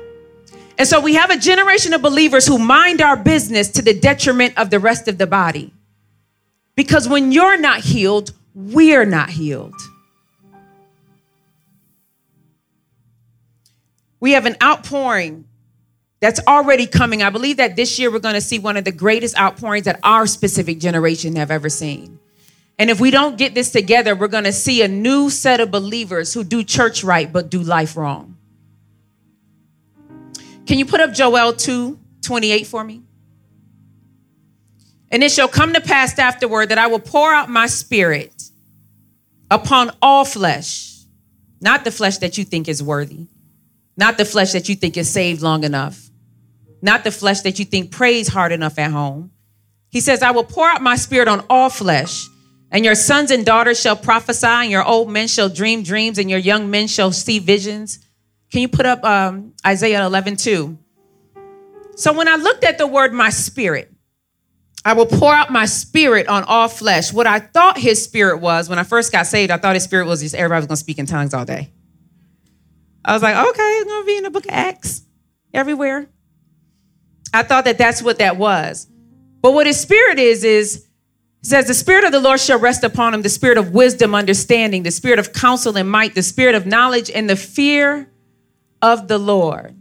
And 0.76 0.86
so 0.86 1.00
we 1.00 1.14
have 1.14 1.30
a 1.30 1.36
generation 1.36 1.92
of 1.92 2.02
believers 2.02 2.46
who 2.46 2.58
mind 2.58 3.00
our 3.00 3.16
business 3.16 3.68
to 3.70 3.82
the 3.82 3.98
detriment 3.98 4.56
of 4.58 4.70
the 4.70 4.78
rest 4.78 5.08
of 5.08 5.18
the 5.18 5.26
body. 5.26 5.72
Because 6.74 7.08
when 7.08 7.32
you're 7.32 7.58
not 7.58 7.80
healed, 7.80 8.32
we're 8.54 9.04
not 9.04 9.30
healed. 9.30 9.74
We 14.20 14.32
have 14.32 14.46
an 14.46 14.56
outpouring 14.62 15.46
that's 16.20 16.40
already 16.46 16.86
coming. 16.86 17.22
I 17.22 17.30
believe 17.30 17.56
that 17.56 17.76
this 17.76 17.98
year 17.98 18.10
we're 18.10 18.18
going 18.18 18.34
to 18.34 18.40
see 18.40 18.58
one 18.58 18.76
of 18.76 18.84
the 18.84 18.92
greatest 18.92 19.36
outpourings 19.38 19.86
that 19.86 19.98
our 20.02 20.26
specific 20.26 20.78
generation 20.78 21.36
have 21.36 21.50
ever 21.50 21.70
seen. 21.70 22.18
And 22.78 22.90
if 22.90 23.00
we 23.00 23.10
don't 23.10 23.36
get 23.36 23.54
this 23.54 23.70
together, 23.72 24.14
we're 24.14 24.28
going 24.28 24.44
to 24.44 24.52
see 24.52 24.82
a 24.82 24.88
new 24.88 25.30
set 25.30 25.60
of 25.60 25.70
believers 25.70 26.32
who 26.32 26.44
do 26.44 26.62
church 26.62 27.02
right 27.02 27.30
but 27.30 27.50
do 27.50 27.62
life 27.62 27.96
wrong. 27.96 28.36
Can 30.66 30.78
you 30.78 30.86
put 30.86 31.00
up 31.00 31.12
Joel 31.12 31.54
2 31.54 31.98
28 32.22 32.66
for 32.66 32.84
me? 32.84 33.02
And 35.10 35.24
it 35.24 35.32
shall 35.32 35.48
come 35.48 35.72
to 35.72 35.80
pass 35.80 36.18
afterward 36.18 36.68
that 36.68 36.78
I 36.78 36.86
will 36.86 37.00
pour 37.00 37.32
out 37.32 37.48
my 37.48 37.66
spirit 37.66 38.42
upon 39.50 39.90
all 40.00 40.24
flesh, 40.24 41.04
not 41.60 41.84
the 41.84 41.90
flesh 41.90 42.18
that 42.18 42.38
you 42.38 42.44
think 42.44 42.68
is 42.68 42.82
worthy, 42.82 43.26
not 43.96 44.18
the 44.18 44.24
flesh 44.24 44.52
that 44.52 44.68
you 44.68 44.76
think 44.76 44.96
is 44.96 45.10
saved 45.10 45.42
long 45.42 45.64
enough, 45.64 46.08
not 46.80 47.02
the 47.02 47.10
flesh 47.10 47.40
that 47.40 47.58
you 47.58 47.64
think 47.64 47.90
prays 47.90 48.28
hard 48.28 48.52
enough 48.52 48.78
at 48.78 48.92
home. 48.92 49.32
He 49.90 50.00
says, 50.00 50.22
I 50.22 50.30
will 50.30 50.44
pour 50.44 50.68
out 50.68 50.80
my 50.80 50.94
spirit 50.94 51.26
on 51.26 51.44
all 51.50 51.68
flesh, 51.68 52.28
and 52.70 52.84
your 52.84 52.94
sons 52.94 53.32
and 53.32 53.44
daughters 53.44 53.80
shall 53.80 53.96
prophesy, 53.96 54.46
and 54.46 54.70
your 54.70 54.84
old 54.84 55.10
men 55.10 55.26
shall 55.26 55.48
dream 55.48 55.82
dreams, 55.82 56.18
and 56.18 56.30
your 56.30 56.38
young 56.38 56.70
men 56.70 56.86
shall 56.86 57.10
see 57.10 57.40
visions. 57.40 57.98
Can 58.52 58.62
you 58.62 58.68
put 58.68 58.86
up 58.86 59.02
um, 59.04 59.54
Isaiah 59.66 60.06
11, 60.06 60.36
2? 60.36 60.78
So 61.96 62.12
when 62.12 62.28
I 62.28 62.36
looked 62.36 62.62
at 62.62 62.78
the 62.78 62.86
word 62.86 63.12
my 63.12 63.30
spirit, 63.30 63.89
I 64.84 64.94
will 64.94 65.06
pour 65.06 65.34
out 65.34 65.50
my 65.50 65.66
spirit 65.66 66.26
on 66.26 66.44
all 66.44 66.68
flesh. 66.68 67.12
What 67.12 67.26
I 67.26 67.38
thought 67.38 67.78
his 67.78 68.02
spirit 68.02 68.40
was 68.40 68.68
when 68.68 68.78
I 68.78 68.82
first 68.82 69.12
got 69.12 69.26
saved, 69.26 69.50
I 69.50 69.58
thought 69.58 69.74
his 69.74 69.84
spirit 69.84 70.06
was 70.06 70.20
just 70.20 70.34
everybody 70.34 70.60
was 70.60 70.66
going 70.66 70.76
to 70.76 70.80
speak 70.80 70.98
in 70.98 71.06
tongues 71.06 71.34
all 71.34 71.44
day. 71.44 71.70
I 73.04 73.12
was 73.12 73.22
like, 73.22 73.36
okay, 73.36 73.62
it's 73.62 73.84
going 73.84 74.02
to 74.02 74.06
be 74.06 74.16
in 74.16 74.22
the 74.24 74.30
book 74.30 74.46
of 74.46 74.52
Acts 74.52 75.02
everywhere. 75.52 76.08
I 77.32 77.42
thought 77.42 77.64
that 77.66 77.78
that's 77.78 78.02
what 78.02 78.18
that 78.18 78.36
was. 78.36 78.86
But 79.42 79.52
what 79.52 79.66
his 79.66 79.78
spirit 79.78 80.18
is, 80.18 80.44
is 80.44 80.86
says, 81.42 81.66
The 81.66 81.74
spirit 81.74 82.04
of 82.04 82.12
the 82.12 82.20
Lord 82.20 82.40
shall 82.40 82.58
rest 82.58 82.84
upon 82.84 83.14
him, 83.14 83.22
the 83.22 83.28
spirit 83.28 83.58
of 83.58 83.72
wisdom, 83.72 84.14
understanding, 84.14 84.82
the 84.82 84.90
spirit 84.90 85.18
of 85.18 85.32
counsel 85.32 85.76
and 85.76 85.90
might, 85.90 86.14
the 86.14 86.22
spirit 86.22 86.54
of 86.54 86.66
knowledge, 86.66 87.10
and 87.10 87.28
the 87.28 87.36
fear 87.36 88.10
of 88.82 89.08
the 89.08 89.18
Lord. 89.18 89.79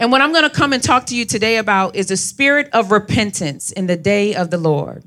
And 0.00 0.10
what 0.10 0.22
I'm 0.22 0.32
going 0.32 0.44
to 0.44 0.50
come 0.50 0.72
and 0.72 0.82
talk 0.82 1.04
to 1.06 1.16
you 1.16 1.26
today 1.26 1.58
about 1.58 1.94
is 1.94 2.06
the 2.06 2.16
spirit 2.16 2.70
of 2.72 2.90
repentance 2.90 3.70
in 3.70 3.86
the 3.86 3.98
day 3.98 4.34
of 4.34 4.50
the 4.50 4.56
Lord. 4.56 5.04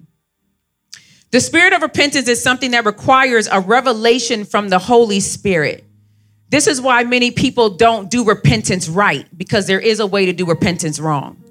The 1.32 1.41
spirit 1.41 1.73
of 1.73 1.82
repentance 1.82 2.27
is 2.27 2.43
something 2.43 2.71
that 2.71 2.86
requires 2.86 3.47
a 3.47 3.60
revelation 3.60 4.45
from 4.45 4.69
the 4.69 4.77
Holy 4.77 5.19
Spirit. 5.19 5.84
This 6.49 6.67
is 6.67 6.79
why 6.79 7.03
many 7.06 7.32
people 7.32 7.71
don't 7.71 8.12
do 8.12 8.23
repentance 8.23 8.88
right, 8.88 9.27
because 9.36 9.65
there 9.65 9.79
is 9.79 9.99
a 9.99 10.06
way 10.06 10.27
to 10.27 10.34
do 10.34 10.45
repentance 10.45 10.99
wrong. 10.99 11.43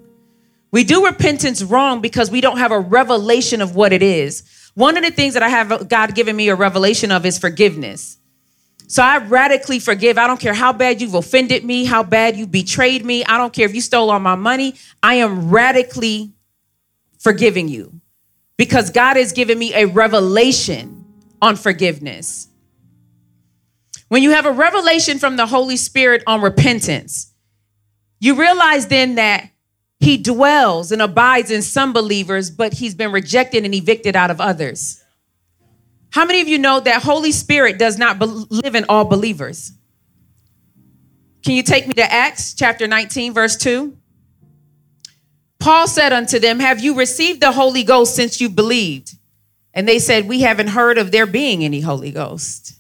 We 0.71 0.85
do 0.85 1.05
repentance 1.05 1.65
wrong 1.65 2.01
because 2.01 2.31
we 2.31 2.41
don't 2.41 2.59
have 2.59 2.71
a 2.71 2.79
revelation 2.79 3.61
of 3.61 3.75
what 3.75 3.93
it 3.93 4.05
is. 4.05 4.45
One 4.75 4.97
of 4.97 5.03
the 5.03 5.11
things 5.11 5.35
that 5.35 5.43
I 5.43 5.49
have 5.49 5.89
God 5.89 6.15
given 6.15 6.37
me 6.37 6.49
a 6.49 6.55
revelation 6.55 7.11
of 7.11 7.27
is 7.27 7.39
forgiveness. 7.41 8.19
So 8.93 9.03
I 9.03 9.17
radically 9.17 9.79
forgive. 9.79 10.19
I 10.19 10.27
don't 10.27 10.39
care 10.39 10.53
how 10.53 10.71
bad 10.71 11.01
you've 11.01 11.15
offended 11.15 11.65
me, 11.65 11.87
how 11.87 12.03
bad 12.03 12.37
you 12.37 12.47
betrayed 12.47 13.07
me. 13.07 13.25
I 13.25 13.39
don't 13.39 13.51
care 13.51 13.65
if 13.65 13.75
you 13.75 13.81
stole 13.81 14.11
all 14.11 14.19
my 14.19 14.35
money. 14.35 14.75
I 15.03 15.15
am 15.15 15.49
radically 15.49 16.35
forgiving 17.19 17.69
you 17.69 18.03
because 18.59 18.91
God 18.91 19.17
has 19.17 19.33
given 19.33 19.59
me 19.59 19.73
a 19.73 19.87
revelation 19.87 21.07
on 21.41 21.57
forgiveness. 21.57 22.49
When 24.09 24.23
you 24.23 24.33
have 24.33 24.45
a 24.45 24.53
revelation 24.53 25.19
from 25.19 25.37
the 25.37 25.47
Holy 25.47 25.79
Spirit 25.79 26.23
on 26.27 26.43
repentance, 26.43 27.33
you 28.21 28.35
realize 28.35 28.89
then 28.89 29.15
that 29.15 29.49
he 30.01 30.19
dwells 30.19 30.93
and 30.93 31.01
abides 31.01 31.51
in 31.51 31.63
some 31.63 31.95
believers, 31.95 32.51
but 32.51 32.75
he's 32.75 32.95
been 32.95 33.11
rejected 33.11 33.65
and 33.65 33.75
evicted 33.75 34.17
out 34.17 34.31
of 34.31 34.39
others. 34.39 35.02
How 36.13 36.27
many 36.27 36.43
of 36.43 36.49
you 36.49 36.59
know 36.59 36.79
that 36.79 37.03
Holy 37.03 37.33
Spirit 37.33 37.79
does 37.79 37.97
not 37.97 38.19
be- 38.19 38.27
live 38.27 38.75
in 38.75 38.85
all 38.89 39.07
believers? 39.07 39.73
Can 41.43 41.55
you 41.55 41.63
take 41.63 41.87
me 41.87 41.95
to 41.95 42.13
Acts 42.13 42.55
chapter 42.55 42.87
19, 42.87 43.33
verse 43.33 43.57
2? 43.57 43.97
Paul 45.59 45.89
said 45.89 46.13
unto 46.13 46.39
them, 46.39 46.61
Have 46.61 46.81
you 46.81 46.95
received 46.95 47.41
the 47.41 47.53
Holy 47.53 47.83
Ghost 47.83 48.15
since 48.15 48.41
you 48.41 48.51
believed? 48.51 49.17
And 49.73 49.89
they 49.89 49.99
said, 49.99 50.29
We 50.29 50.43
haven't 50.43 50.69
heard 50.69 50.99
of 50.99 51.13
there 51.13 51.27
being 51.27 51.65
any 51.65 51.81
Holy 51.81 52.11
Ghost. 52.11 52.75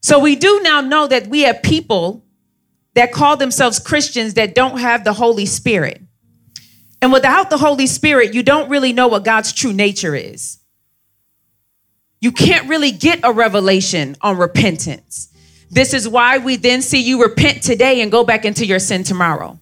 So 0.00 0.18
we 0.18 0.36
do 0.36 0.60
now 0.62 0.80
know 0.80 1.08
that 1.08 1.26
we 1.26 1.42
have 1.42 1.62
people 1.62 2.24
that 2.94 3.12
call 3.12 3.36
themselves 3.36 3.78
Christians 3.78 4.34
that 4.34 4.54
don't 4.54 4.78
have 4.78 5.02
the 5.02 5.14
Holy 5.14 5.46
Spirit. 5.46 6.02
And 7.00 7.12
without 7.12 7.50
the 7.50 7.58
Holy 7.58 7.88
Spirit, 7.88 8.32
you 8.32 8.44
don't 8.44 8.68
really 8.68 8.92
know 8.92 9.08
what 9.08 9.24
God's 9.24 9.52
true 9.52 9.72
nature 9.72 10.14
is. 10.14 10.61
You 12.22 12.32
can't 12.32 12.70
really 12.70 12.90
get 12.90 13.20
a 13.22 13.32
revelation 13.32 14.16
on 14.22 14.38
repentance. 14.38 15.28
This 15.70 15.92
is 15.92 16.08
why 16.08 16.38
we 16.38 16.56
then 16.56 16.80
see 16.80 17.02
you 17.02 17.20
repent 17.20 17.62
today 17.62 18.00
and 18.00 18.10
go 18.10 18.24
back 18.24 18.46
into 18.46 18.64
your 18.64 18.78
sin 18.78 19.02
tomorrow. 19.02 19.60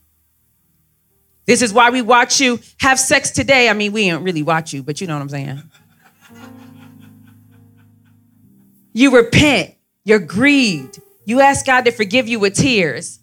This 1.47 1.63
is 1.63 1.73
why 1.73 1.91
we 1.91 2.03
watch 2.03 2.41
you 2.41 2.61
have 2.79 3.01
sex 3.01 3.33
today. 3.33 3.69
I 3.69 3.73
mean, 3.73 3.91
we 3.91 4.09
don't 4.09 4.23
really 4.23 4.45
watch 4.45 4.73
you, 4.73 4.85
but 4.85 5.01
you 5.01 5.09
know 5.09 5.15
what 5.15 5.23
I'm 5.23 5.29
saying. 5.29 5.63
You 8.93 9.17
repent 9.17 9.75
you're 10.05 10.19
grieved. 10.19 11.01
You 11.25 11.41
ask 11.41 11.65
God 11.65 11.85
to 11.85 11.93
forgive 11.93 12.29
you 12.29 12.41
with 12.41 12.55
tears. 12.55 13.21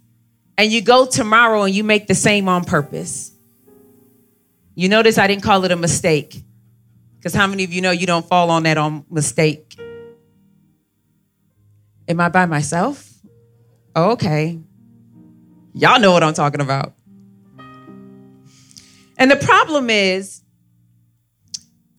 And 0.58 0.71
you 0.71 0.82
go 0.82 1.06
tomorrow 1.06 1.63
and 1.63 1.76
you 1.76 1.84
make 1.84 2.08
the 2.08 2.15
same 2.15 2.47
on 2.47 2.63
purpose. 2.63 3.32
You 4.76 4.89
notice 4.89 5.17
I 5.17 5.28
didn't 5.28 5.43
call 5.43 5.65
it 5.65 5.71
a 5.71 5.76
mistake. 5.76 6.43
Because 7.17 7.34
how 7.34 7.47
many 7.47 7.63
of 7.63 7.73
you 7.73 7.82
know 7.82 7.91
you 7.91 8.08
don't 8.08 8.25
fall 8.25 8.49
on 8.49 8.63
that 8.63 8.77
on 8.77 9.06
mistake? 9.10 9.75
Am 12.08 12.19
I 12.19 12.30
by 12.30 12.45
myself? 12.45 13.12
Oh, 13.95 14.12
okay. 14.12 14.60
Y'all 15.73 15.99
know 15.99 16.12
what 16.12 16.23
I'm 16.23 16.34
talking 16.34 16.62
about. 16.62 16.93
And 19.17 19.32
the 19.32 19.36
problem 19.36 19.89
is 19.89 20.41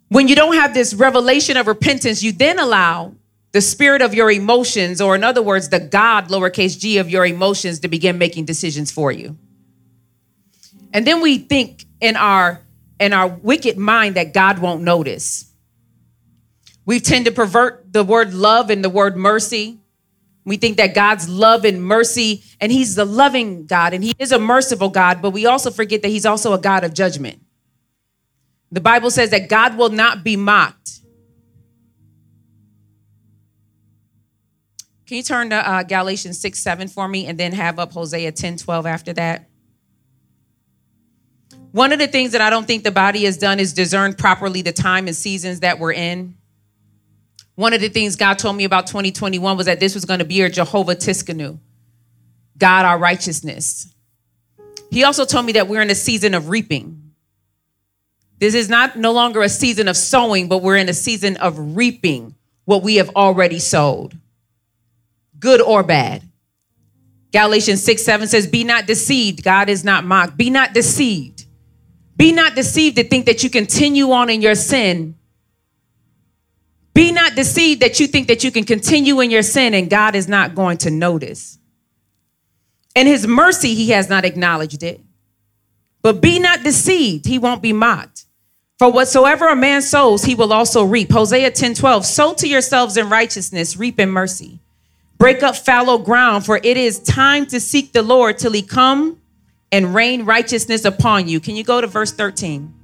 when 0.09 0.29
you 0.29 0.37
don't 0.37 0.55
have 0.55 0.73
this 0.73 0.95
revelation 0.95 1.57
of 1.57 1.67
repentance, 1.67 2.23
you 2.23 2.33
then 2.33 2.59
allow 2.59 3.15
the 3.53 3.61
spirit 3.61 4.03
of 4.03 4.15
your 4.15 4.31
emotions, 4.31 5.01
or 5.01 5.15
in 5.15 5.25
other 5.25 5.43
words, 5.43 5.71
the 5.71 5.81
God, 5.81 6.29
lowercase 6.29 6.79
g, 6.79 6.99
of 6.99 7.09
your 7.09 7.27
emotions 7.27 7.81
to 7.81 7.89
begin 7.89 8.19
making 8.19 8.45
decisions 8.45 8.91
for 8.91 9.11
you. 9.11 9.37
And 10.93 11.07
then 11.07 11.21
we 11.21 11.39
think 11.39 11.85
in 12.01 12.17
our 12.17 12.61
in 13.01 13.13
our 13.13 13.29
wicked 13.29 13.79
mind 13.79 14.17
that 14.17 14.35
God 14.35 14.59
won't 14.59 14.83
notice. 14.83 15.53
We 16.85 17.01
tend 17.01 17.27
to 17.27 17.33
pervert 17.33 17.93
the 17.93 18.03
word 18.03 18.33
love 18.33 18.71
and 18.71 18.83
the 18.83 18.91
word 18.91 19.17
mercy. 19.17 19.79
We 20.45 20.57
think 20.57 20.79
that 20.79 20.95
God's 20.95 21.29
love 21.29 21.67
and 21.67 21.85
mercy, 21.85 22.43
and 22.61 22.73
He's 22.73 22.95
the 22.95 23.05
loving 23.05 23.67
God 23.67 23.93
and 23.93 24.03
He 24.03 24.15
is 24.19 24.33
a 24.33 24.39
merciful 24.39 24.89
God, 24.89 25.21
but 25.21 25.31
we 25.31 25.45
also 25.45 25.71
forget 25.71 26.01
that 26.03 26.09
He's 26.09 26.25
also 26.25 26.55
a 26.55 26.59
God 26.59 26.85
of 26.85 26.95
judgment. 26.95 27.41
The 28.73 28.81
Bible 28.81 29.11
says 29.11 29.31
that 29.31 29.49
God 29.49 29.77
will 29.77 29.91
not 29.91 30.25
be 30.25 30.37
mocked. 30.37 31.01
Can 35.07 35.17
you 35.17 35.23
turn 35.23 35.51
to 35.51 35.57
uh, 35.57 35.83
Galatians 35.85 36.39
6 36.39 36.59
7 36.59 36.89
for 36.89 37.09
me 37.09 37.27
and 37.27 37.39
then 37.39 37.53
have 37.53 37.79
up 37.79 37.93
Hosea 37.93 38.33
10 38.33 38.59
12 38.59 38.87
after 38.87 39.13
that? 39.15 39.49
One 41.73 41.93
of 41.93 41.99
the 41.99 42.07
things 42.07 42.33
that 42.33 42.41
I 42.41 42.51
don't 42.51 42.67
think 42.67 42.85
the 42.85 42.91
body 42.91 43.25
has 43.25 43.37
done 43.37 43.61
is 43.61 43.73
discern 43.73 44.15
properly 44.15 44.63
the 44.63 44.73
time 44.73 45.07
and 45.07 45.15
seasons 45.15 45.61
that 45.61 45.79
we're 45.79 45.93
in. 45.93 46.37
One 47.55 47.73
of 47.73 47.81
the 47.81 47.89
things 47.89 48.17
God 48.17 48.39
told 48.39 48.57
me 48.57 48.65
about 48.65 48.87
2021 48.87 49.57
was 49.57 49.67
that 49.67 49.81
this 49.81 49.95
was 49.95 50.05
going 50.05 50.21
to 50.21 50.25
be 50.25 50.35
your 50.35 50.49
Jehovah 50.49 50.97
Tsidkenu, 50.97 51.59
God 52.57 52.85
our 52.85 52.99
righteousness. 52.99 53.93
He 54.91 55.05
also 55.05 55.25
told 55.25 55.45
me 55.45 55.53
that 55.53 55.69
we're 55.69 55.83
in 55.83 55.91
a 55.91 55.95
season 55.95 56.35
of 56.35 56.49
reaping. 56.49 57.13
This 58.39 58.55
is 58.55 58.69
not 58.69 58.97
no 58.97 59.13
longer 59.13 59.43
a 59.43 59.49
season 59.49 59.89
of 59.89 59.97
sowing, 59.97 60.49
but 60.49 60.63
we're 60.63 60.77
in 60.77 60.89
a 60.89 60.95
season 60.95 61.37
of 61.39 61.77
reaping 61.77 62.37
what 62.65 62.83
we 62.83 62.97
have 62.97 63.11
already 63.11 63.59
sowed 63.59 64.19
good 65.39 65.61
or 65.61 65.83
bad. 65.83 66.23
Galatians 67.33 67.83
6 67.85 68.03
7 68.03 68.29
says, 68.29 68.47
Be 68.47 68.65
not 68.65 68.87
deceived. 68.87 69.45
God 69.45 69.69
is 69.69 69.85
not 69.85 70.05
mocked. 70.05 70.37
Be 70.37 70.51
not 70.51 70.73
deceived. 70.73 71.38
Be 72.19 72.33
not 72.33 72.57
deceived 72.57 72.97
to 72.97 73.05
think 73.05 73.27
that 73.27 73.43
you 73.43 73.49
continue 73.49 74.11
on 74.11 74.29
in 74.29 74.43
your 74.43 74.57
sin. 74.57 75.15
Be 76.93 77.13
not 77.13 77.37
deceived 77.37 77.81
that 77.81 78.01
you 78.01 78.09
think 78.09 78.27
that 78.27 78.43
you 78.43 78.51
can 78.51 78.65
continue 78.65 79.21
in 79.21 79.31
your 79.31 79.43
sin 79.43 79.73
and 79.73 79.89
God 79.89 80.17
is 80.17 80.27
not 80.27 80.57
going 80.57 80.79
to 80.79 80.91
notice. 80.91 81.59
In 82.97 83.07
his 83.07 83.25
mercy, 83.25 83.77
he 83.77 83.91
has 83.91 84.11
not 84.11 84.25
acknowledged 84.25 84.83
it. 84.83 85.01
But 86.03 86.21
be 86.21 86.41
not 86.41 86.65
deceived, 86.65 87.25
he 87.27 87.39
won't 87.39 87.63
be 87.63 87.73
mocked. 87.73 88.25
For 88.81 88.91
whatsoever 88.91 89.47
a 89.49 89.57
man 89.57 89.81
sows, 89.81 90.25
he 90.25 90.35
will 90.35 90.53
also 90.53 90.83
reap. 90.83 91.13
Hosea 91.13 91.53
10 91.53 91.75
12, 91.75 92.05
sow 92.05 92.35
to 92.35 92.49
yourselves 92.49 92.97
in 92.97 93.09
righteousness, 93.09 93.77
reap 93.77 94.01
in 94.01 94.11
mercy. 94.11 94.59
Break 95.19 95.45
up 95.45 95.55
fallow 95.55 95.99
ground, 95.99 96.45
for 96.45 96.61
it 96.63 96.77
is 96.77 96.99
time 97.01 97.47
to 97.47 97.61
seek 97.61 97.93
the 97.93 98.03
Lord 98.03 98.39
till 98.39 98.53
he 98.53 98.63
come 98.63 99.21
and 99.71 99.95
rain 99.95 100.25
righteousness 100.25 100.85
upon 100.85 101.29
you. 101.29 101.41
Can 101.41 101.57
you 101.57 101.65
go 101.65 101.81
to 101.81 101.87
verse 101.87 102.13
13? 102.13 102.75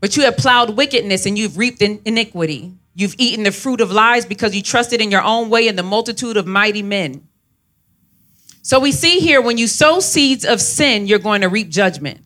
But 0.00 0.16
you 0.16 0.24
have 0.24 0.36
plowed 0.36 0.76
wickedness 0.76 1.26
and 1.26 1.38
you've 1.38 1.58
reaped 1.58 1.82
iniquity. 1.82 2.74
You've 2.94 3.14
eaten 3.18 3.44
the 3.44 3.52
fruit 3.52 3.80
of 3.80 3.90
lies 3.90 4.26
because 4.26 4.54
you 4.54 4.62
trusted 4.62 5.00
in 5.00 5.10
your 5.10 5.22
own 5.22 5.50
way 5.50 5.68
and 5.68 5.78
the 5.78 5.82
multitude 5.82 6.36
of 6.36 6.46
mighty 6.46 6.82
men. 6.82 7.28
So 8.62 8.80
we 8.80 8.92
see 8.92 9.20
here 9.20 9.40
when 9.40 9.58
you 9.58 9.66
sow 9.66 10.00
seeds 10.00 10.44
of 10.44 10.60
sin, 10.60 11.06
you're 11.06 11.18
going 11.18 11.40
to 11.42 11.48
reap 11.48 11.70
judgment. 11.70 12.20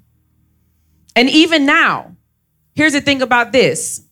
And 1.17 1.31
even 1.31 1.65
now, 1.65 2.17
here's 2.75 2.93
the 2.93 3.01
thing 3.01 3.23
about 3.23 3.53
this 3.53 4.05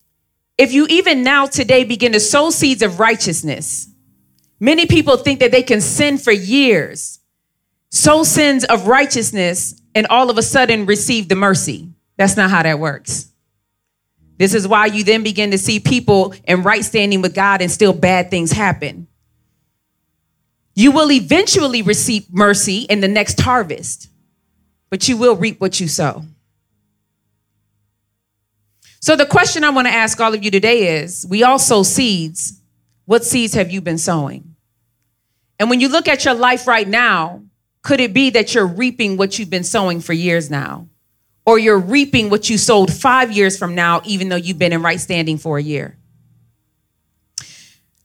if 0.58 0.72
you 0.72 0.86
even 0.88 1.24
now 1.24 1.46
today 1.46 1.84
begin 1.84 2.12
to 2.12 2.20
sow 2.20 2.50
seeds 2.50 2.82
of 2.82 3.00
righteousness, 3.00 3.88
many 4.60 4.86
people 4.86 5.16
think 5.16 5.40
that 5.40 5.50
they 5.50 5.62
can 5.62 5.80
sin 5.80 6.18
for 6.18 6.30
years, 6.30 7.18
sow 7.92 8.24
sins 8.24 8.64
of 8.64 8.88
righteousness, 8.88 9.80
and 9.94 10.06
all 10.08 10.30
of 10.30 10.38
a 10.38 10.42
sudden 10.42 10.86
receive 10.86 11.28
the 11.28 11.36
mercy. 11.36 11.90
That's 12.16 12.36
not 12.36 12.50
how 12.50 12.62
that 12.62 12.78
works. 12.78 13.30
This 14.38 14.54
is 14.54 14.66
why 14.66 14.86
you 14.86 15.04
then 15.04 15.22
begin 15.22 15.50
to 15.50 15.58
see 15.58 15.78
people 15.78 16.34
in 16.44 16.62
right 16.62 16.82
standing 16.84 17.20
with 17.20 17.34
God 17.34 17.60
and 17.60 17.70
still 17.70 17.92
bad 17.92 18.30
things 18.30 18.50
happen. 18.50 19.06
You 20.74 20.90
will 20.90 21.12
eventually 21.12 21.82
receive 21.82 22.32
mercy 22.32 22.86
in 22.88 23.00
the 23.00 23.08
next 23.08 23.38
harvest, 23.38 24.08
but 24.88 25.06
you 25.06 25.18
will 25.18 25.36
reap 25.36 25.60
what 25.60 25.78
you 25.78 25.86
sow. 25.86 26.24
So, 29.00 29.16
the 29.16 29.26
question 29.26 29.64
I 29.64 29.70
want 29.70 29.86
to 29.86 29.92
ask 29.92 30.18
all 30.18 30.32
of 30.32 30.42
you 30.42 30.50
today 30.50 31.02
is 31.02 31.26
we 31.28 31.42
all 31.42 31.58
sow 31.58 31.82
seeds. 31.82 32.58
What 33.04 33.24
seeds 33.24 33.52
have 33.52 33.70
you 33.70 33.82
been 33.82 33.98
sowing? 33.98 34.56
And 35.58 35.68
when 35.68 35.80
you 35.80 35.88
look 35.88 36.08
at 36.08 36.24
your 36.24 36.34
life 36.34 36.66
right 36.66 36.88
now, 36.88 37.42
could 37.82 38.00
it 38.00 38.14
be 38.14 38.30
that 38.30 38.54
you're 38.54 38.66
reaping 38.66 39.16
what 39.16 39.38
you've 39.38 39.50
been 39.50 39.64
sowing 39.64 40.00
for 40.00 40.12
years 40.12 40.50
now? 40.50 40.88
or 41.44 41.58
you're 41.58 41.78
reaping 41.78 42.30
what 42.30 42.48
you 42.48 42.56
sowed 42.56 42.92
five 42.92 43.32
years 43.32 43.58
from 43.58 43.74
now, 43.74 44.00
even 44.04 44.28
though 44.28 44.36
you've 44.36 44.58
been 44.58 44.72
in 44.72 44.82
right 44.82 45.00
standing 45.00 45.38
for 45.38 45.58
a 45.58 45.62
year. 45.62 45.96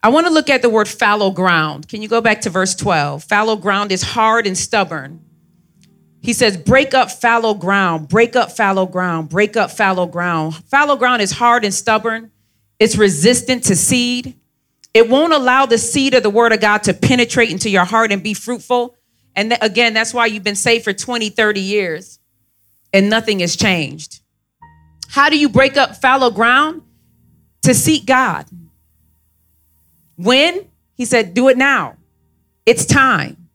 I 0.01 0.09
want 0.09 0.27
to 0.27 0.33
look 0.33 0.49
at 0.49 0.61
the 0.61 0.69
word 0.69 0.87
fallow 0.87 1.31
ground. 1.31 1.87
Can 1.87 2.01
you 2.01 2.07
go 2.07 2.21
back 2.21 2.41
to 2.41 2.49
verse 2.49 2.75
12? 2.75 3.23
Fallow 3.23 3.55
ground 3.55 3.91
is 3.91 4.01
hard 4.01 4.47
and 4.47 4.57
stubborn. 4.57 5.21
He 6.21 6.33
says, 6.33 6.57
break 6.57 6.93
up 6.93 7.11
fallow 7.11 7.53
ground, 7.53 8.07
break 8.07 8.35
up 8.35 8.51
fallow 8.51 8.85
ground, 8.85 9.29
break 9.29 9.55
up 9.55 9.71
fallow 9.71 10.05
ground. 10.05 10.55
Fallow 10.65 10.95
ground 10.95 11.21
is 11.21 11.31
hard 11.31 11.63
and 11.63 11.73
stubborn, 11.73 12.31
it's 12.79 12.95
resistant 12.95 13.63
to 13.65 13.75
seed. 13.75 14.39
It 14.93 15.09
won't 15.09 15.33
allow 15.33 15.67
the 15.67 15.77
seed 15.77 16.15
of 16.15 16.23
the 16.23 16.29
word 16.29 16.53
of 16.53 16.59
God 16.59 16.83
to 16.83 16.93
penetrate 16.93 17.51
into 17.51 17.69
your 17.69 17.85
heart 17.85 18.11
and 18.11 18.23
be 18.23 18.33
fruitful. 18.33 18.96
And 19.37 19.51
th- 19.51 19.61
again, 19.61 19.93
that's 19.93 20.13
why 20.13 20.25
you've 20.25 20.43
been 20.43 20.55
saved 20.55 20.83
for 20.83 20.91
20, 20.91 21.29
30 21.29 21.59
years 21.61 22.19
and 22.91 23.09
nothing 23.09 23.39
has 23.39 23.55
changed. 23.55 24.19
How 25.09 25.29
do 25.29 25.37
you 25.37 25.47
break 25.47 25.77
up 25.77 25.95
fallow 25.95 26.31
ground? 26.31 26.81
To 27.61 27.73
seek 27.73 28.05
God. 28.05 28.45
When? 30.15 30.67
He 30.95 31.05
said, 31.05 31.33
do 31.33 31.49
it 31.49 31.57
now. 31.57 31.97
It's 32.65 32.85
time. 32.85 33.49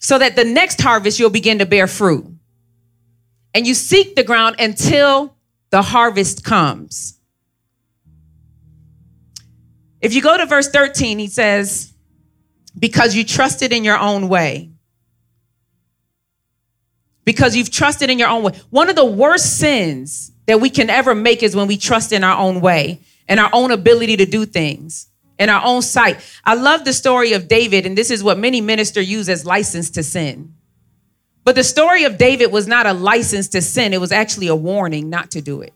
So 0.00 0.18
that 0.18 0.36
the 0.36 0.44
next 0.44 0.80
harvest 0.80 1.18
you'll 1.18 1.30
begin 1.30 1.58
to 1.58 1.66
bear 1.66 1.86
fruit. 1.86 2.26
And 3.52 3.66
you 3.66 3.74
seek 3.74 4.16
the 4.16 4.24
ground 4.24 4.56
until 4.58 5.34
the 5.70 5.82
harvest 5.82 6.44
comes. 6.44 7.18
If 10.00 10.14
you 10.14 10.22
go 10.22 10.36
to 10.36 10.46
verse 10.46 10.68
13, 10.68 11.18
he 11.18 11.26
says, 11.26 11.93
Because 12.78 13.14
you 13.14 13.24
trusted 13.24 13.72
in 13.72 13.84
your 13.84 13.98
own 13.98 14.28
way 14.28 14.70
because 17.24 17.56
you've 17.56 17.70
trusted 17.70 18.10
in 18.10 18.18
your 18.18 18.28
own 18.28 18.42
way. 18.42 18.52
One 18.70 18.90
of 18.90 18.96
the 18.96 19.04
worst 19.04 19.58
sins 19.58 20.32
that 20.46 20.60
we 20.60 20.70
can 20.70 20.90
ever 20.90 21.14
make 21.14 21.42
is 21.42 21.56
when 21.56 21.66
we 21.66 21.76
trust 21.76 22.12
in 22.12 22.22
our 22.22 22.38
own 22.38 22.60
way 22.60 23.00
and 23.28 23.40
our 23.40 23.50
own 23.52 23.70
ability 23.70 24.18
to 24.18 24.26
do 24.26 24.44
things 24.44 25.08
in 25.38 25.48
our 25.48 25.64
own 25.64 25.82
sight. 25.82 26.20
I 26.44 26.54
love 26.54 26.84
the 26.84 26.92
story 26.92 27.32
of 27.32 27.48
David, 27.48 27.86
and 27.86 27.96
this 27.96 28.10
is 28.10 28.22
what 28.22 28.38
many 28.38 28.60
ministers 28.60 29.10
use 29.10 29.28
as 29.28 29.46
license 29.46 29.90
to 29.90 30.02
sin. 30.02 30.54
But 31.44 31.56
the 31.56 31.64
story 31.64 32.04
of 32.04 32.18
David 32.18 32.52
was 32.52 32.66
not 32.66 32.86
a 32.86 32.92
license 32.92 33.48
to 33.48 33.62
sin, 33.62 33.92
it 33.92 34.00
was 34.00 34.12
actually 34.12 34.46
a 34.48 34.54
warning 34.54 35.10
not 35.10 35.30
to 35.32 35.40
do 35.40 35.62
it. 35.62 35.72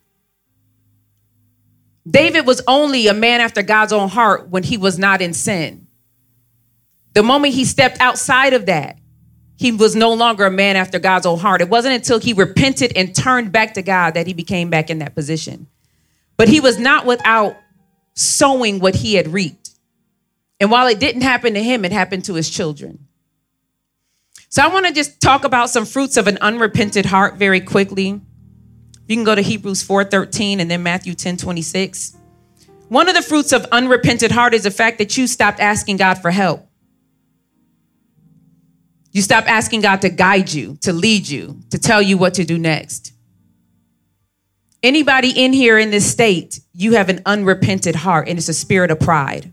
David 2.08 2.46
was 2.46 2.62
only 2.66 3.06
a 3.06 3.14
man 3.14 3.40
after 3.40 3.62
God's 3.62 3.92
own 3.92 4.08
heart 4.08 4.48
when 4.48 4.62
he 4.62 4.78
was 4.78 4.98
not 4.98 5.20
in 5.20 5.34
sin. 5.34 5.87
The 7.18 7.24
moment 7.24 7.52
he 7.52 7.64
stepped 7.64 8.00
outside 8.00 8.52
of 8.52 8.66
that, 8.66 8.96
he 9.56 9.72
was 9.72 9.96
no 9.96 10.12
longer 10.12 10.46
a 10.46 10.52
man 10.52 10.76
after 10.76 11.00
God's 11.00 11.26
own 11.26 11.40
heart. 11.40 11.60
It 11.60 11.68
wasn't 11.68 11.96
until 11.96 12.20
he 12.20 12.32
repented 12.32 12.92
and 12.94 13.12
turned 13.12 13.50
back 13.50 13.74
to 13.74 13.82
God 13.82 14.14
that 14.14 14.28
he 14.28 14.34
became 14.34 14.70
back 14.70 14.88
in 14.88 15.00
that 15.00 15.16
position. 15.16 15.66
But 16.36 16.48
he 16.48 16.60
was 16.60 16.78
not 16.78 17.06
without 17.06 17.56
sowing 18.14 18.78
what 18.78 18.94
he 18.94 19.14
had 19.14 19.32
reaped. 19.32 19.70
And 20.60 20.70
while 20.70 20.86
it 20.86 21.00
didn't 21.00 21.22
happen 21.22 21.54
to 21.54 21.60
him, 21.60 21.84
it 21.84 21.90
happened 21.90 22.24
to 22.26 22.34
his 22.34 22.48
children. 22.48 23.08
So 24.48 24.62
I 24.62 24.68
want 24.68 24.86
to 24.86 24.92
just 24.92 25.20
talk 25.20 25.42
about 25.42 25.70
some 25.70 25.86
fruits 25.86 26.16
of 26.16 26.28
an 26.28 26.38
unrepented 26.40 27.06
heart 27.06 27.34
very 27.34 27.60
quickly. 27.60 28.20
You 29.08 29.16
can 29.16 29.24
go 29.24 29.34
to 29.34 29.42
Hebrews 29.42 29.82
4:13 29.82 30.60
and 30.60 30.70
then 30.70 30.84
Matthew 30.84 31.14
10:26. 31.14 32.14
One 32.88 33.08
of 33.08 33.16
the 33.16 33.22
fruits 33.22 33.50
of 33.50 33.66
unrepented 33.72 34.30
heart 34.30 34.54
is 34.54 34.62
the 34.62 34.70
fact 34.70 34.98
that 34.98 35.16
you 35.16 35.26
stopped 35.26 35.58
asking 35.58 35.96
God 35.96 36.22
for 36.22 36.30
help. 36.30 36.67
You 39.12 39.22
stop 39.22 39.48
asking 39.48 39.80
God 39.80 40.02
to 40.02 40.10
guide 40.10 40.52
you, 40.52 40.76
to 40.82 40.92
lead 40.92 41.28
you, 41.28 41.60
to 41.70 41.78
tell 41.78 42.02
you 42.02 42.18
what 42.18 42.34
to 42.34 42.44
do 42.44 42.58
next. 42.58 43.12
Anybody 44.82 45.30
in 45.30 45.52
here 45.52 45.78
in 45.78 45.90
this 45.90 46.10
state, 46.10 46.60
you 46.72 46.92
have 46.92 47.08
an 47.08 47.22
unrepented 47.26 47.96
heart, 47.96 48.28
and 48.28 48.38
it's 48.38 48.48
a 48.48 48.54
spirit 48.54 48.90
of 48.90 49.00
pride. 49.00 49.52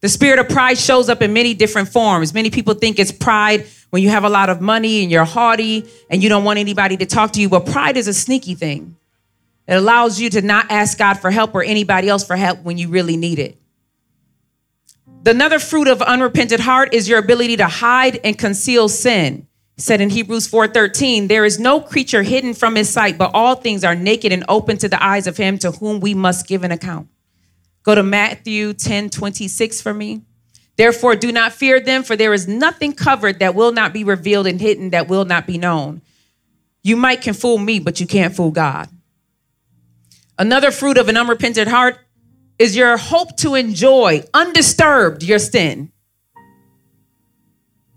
The 0.00 0.08
spirit 0.08 0.40
of 0.40 0.48
pride 0.48 0.78
shows 0.78 1.08
up 1.08 1.22
in 1.22 1.32
many 1.32 1.54
different 1.54 1.88
forms. 1.88 2.34
Many 2.34 2.50
people 2.50 2.74
think 2.74 2.98
it's 2.98 3.12
pride 3.12 3.66
when 3.90 4.02
you 4.02 4.08
have 4.08 4.24
a 4.24 4.28
lot 4.28 4.50
of 4.50 4.60
money 4.60 5.02
and 5.02 5.12
you're 5.12 5.24
haughty 5.24 5.88
and 6.10 6.22
you 6.22 6.28
don't 6.28 6.42
want 6.42 6.58
anybody 6.58 6.96
to 6.96 7.06
talk 7.06 7.32
to 7.34 7.40
you, 7.40 7.48
but 7.48 7.66
pride 7.66 7.96
is 7.96 8.08
a 8.08 8.14
sneaky 8.14 8.56
thing. 8.56 8.96
It 9.68 9.74
allows 9.74 10.20
you 10.20 10.28
to 10.30 10.42
not 10.42 10.66
ask 10.70 10.98
God 10.98 11.20
for 11.20 11.30
help 11.30 11.54
or 11.54 11.62
anybody 11.62 12.08
else 12.08 12.26
for 12.26 12.34
help 12.34 12.64
when 12.64 12.78
you 12.78 12.88
really 12.88 13.16
need 13.16 13.38
it. 13.38 13.61
Another 15.24 15.60
fruit 15.60 15.86
of 15.86 16.02
unrepented 16.02 16.60
heart 16.60 16.92
is 16.92 17.08
your 17.08 17.18
ability 17.18 17.56
to 17.58 17.66
hide 17.66 18.18
and 18.24 18.36
conceal 18.36 18.88
sin. 18.88 19.46
said 19.78 20.00
in 20.00 20.10
Hebrews 20.10 20.46
4:13, 20.46 21.28
there 21.28 21.44
is 21.44 21.58
no 21.58 21.80
creature 21.80 22.22
hidden 22.22 22.54
from 22.54 22.76
his 22.76 22.88
sight, 22.88 23.18
but 23.18 23.30
all 23.34 23.56
things 23.56 23.82
are 23.82 23.94
naked 23.94 24.30
and 24.30 24.44
open 24.48 24.76
to 24.78 24.88
the 24.88 25.02
eyes 25.02 25.26
of 25.26 25.36
him 25.38 25.58
to 25.58 25.72
whom 25.72 25.98
we 25.98 26.14
must 26.14 26.46
give 26.46 26.62
an 26.62 26.70
account. 26.70 27.08
Go 27.82 27.94
to 27.94 28.02
Matthew 28.02 28.74
10:26 28.74 29.80
for 29.80 29.94
me. 29.94 30.22
Therefore, 30.76 31.16
do 31.16 31.32
not 31.32 31.52
fear 31.52 31.80
them, 31.80 32.02
for 32.02 32.16
there 32.16 32.32
is 32.32 32.46
nothing 32.46 32.92
covered 32.92 33.40
that 33.40 33.54
will 33.54 33.72
not 33.72 33.92
be 33.92 34.04
revealed 34.04 34.46
and 34.46 34.60
hidden 34.60 34.90
that 34.90 35.08
will 35.08 35.24
not 35.24 35.46
be 35.46 35.58
known. 35.58 36.00
You 36.82 36.96
might 36.96 37.20
can 37.20 37.34
fool 37.34 37.58
me, 37.58 37.78
but 37.78 37.98
you 37.98 38.06
can't 38.06 38.36
fool 38.36 38.50
God. 38.50 38.88
Another 40.38 40.70
fruit 40.70 40.98
of 40.98 41.08
an 41.08 41.16
unrepentant 41.16 41.68
heart 41.68 41.98
is 42.62 42.76
your 42.76 42.96
hope 42.96 43.36
to 43.36 43.56
enjoy 43.56 44.22
undisturbed 44.32 45.24
your 45.24 45.40
sin. 45.40 45.90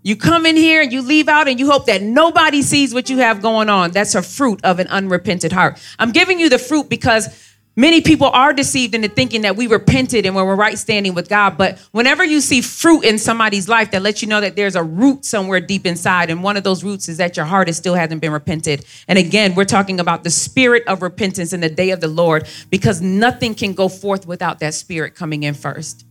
You 0.02 0.16
come 0.16 0.44
in 0.44 0.56
here 0.56 0.82
and 0.82 0.92
you 0.92 1.02
leave 1.02 1.28
out 1.28 1.46
and 1.46 1.60
you 1.60 1.70
hope 1.70 1.86
that 1.86 2.02
nobody 2.02 2.62
sees 2.62 2.92
what 2.92 3.08
you 3.08 3.18
have 3.18 3.40
going 3.40 3.68
on. 3.68 3.92
That's 3.92 4.16
a 4.16 4.22
fruit 4.22 4.58
of 4.64 4.80
an 4.80 4.88
unrepented 4.88 5.52
heart. 5.52 5.78
I'm 6.00 6.10
giving 6.10 6.40
you 6.40 6.48
the 6.48 6.58
fruit 6.58 6.88
because 6.88 7.28
Many 7.78 8.00
people 8.00 8.28
are 8.28 8.54
deceived 8.54 8.94
into 8.94 9.08
thinking 9.08 9.42
that 9.42 9.54
we 9.54 9.66
repented 9.66 10.24
and 10.24 10.34
we're 10.34 10.54
right 10.54 10.78
standing 10.78 11.12
with 11.12 11.28
God. 11.28 11.58
But 11.58 11.78
whenever 11.92 12.24
you 12.24 12.40
see 12.40 12.62
fruit 12.62 13.04
in 13.04 13.18
somebody's 13.18 13.68
life 13.68 13.90
that 13.90 14.00
lets 14.00 14.22
you 14.22 14.28
know 14.28 14.40
that 14.40 14.56
there's 14.56 14.76
a 14.76 14.82
root 14.82 15.26
somewhere 15.26 15.60
deep 15.60 15.84
inside, 15.84 16.30
and 16.30 16.42
one 16.42 16.56
of 16.56 16.64
those 16.64 16.82
roots 16.82 17.06
is 17.10 17.18
that 17.18 17.36
your 17.36 17.44
heart 17.44 17.68
is 17.68 17.76
still 17.76 17.94
hasn't 17.94 18.22
been 18.22 18.32
repented. 18.32 18.86
And 19.08 19.18
again, 19.18 19.54
we're 19.54 19.66
talking 19.66 20.00
about 20.00 20.24
the 20.24 20.30
spirit 20.30 20.84
of 20.86 21.02
repentance 21.02 21.52
in 21.52 21.60
the 21.60 21.68
day 21.68 21.90
of 21.90 22.00
the 22.00 22.08
Lord 22.08 22.48
because 22.70 23.02
nothing 23.02 23.54
can 23.54 23.74
go 23.74 23.90
forth 23.90 24.26
without 24.26 24.58
that 24.60 24.72
spirit 24.72 25.14
coming 25.14 25.42
in 25.42 25.52
first. 25.52 26.06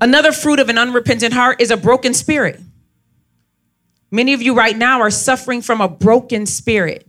Another 0.00 0.30
fruit 0.30 0.60
of 0.60 0.68
an 0.68 0.78
unrepentant 0.78 1.34
heart 1.34 1.60
is 1.60 1.72
a 1.72 1.76
broken 1.76 2.14
spirit. 2.14 2.60
Many 4.12 4.32
of 4.32 4.42
you 4.42 4.54
right 4.54 4.76
now 4.76 5.00
are 5.00 5.10
suffering 5.10 5.60
from 5.60 5.80
a 5.80 5.88
broken 5.88 6.46
spirit 6.46 7.07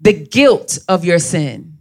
the 0.00 0.12
guilt 0.12 0.78
of 0.88 1.04
your 1.04 1.18
sin, 1.18 1.78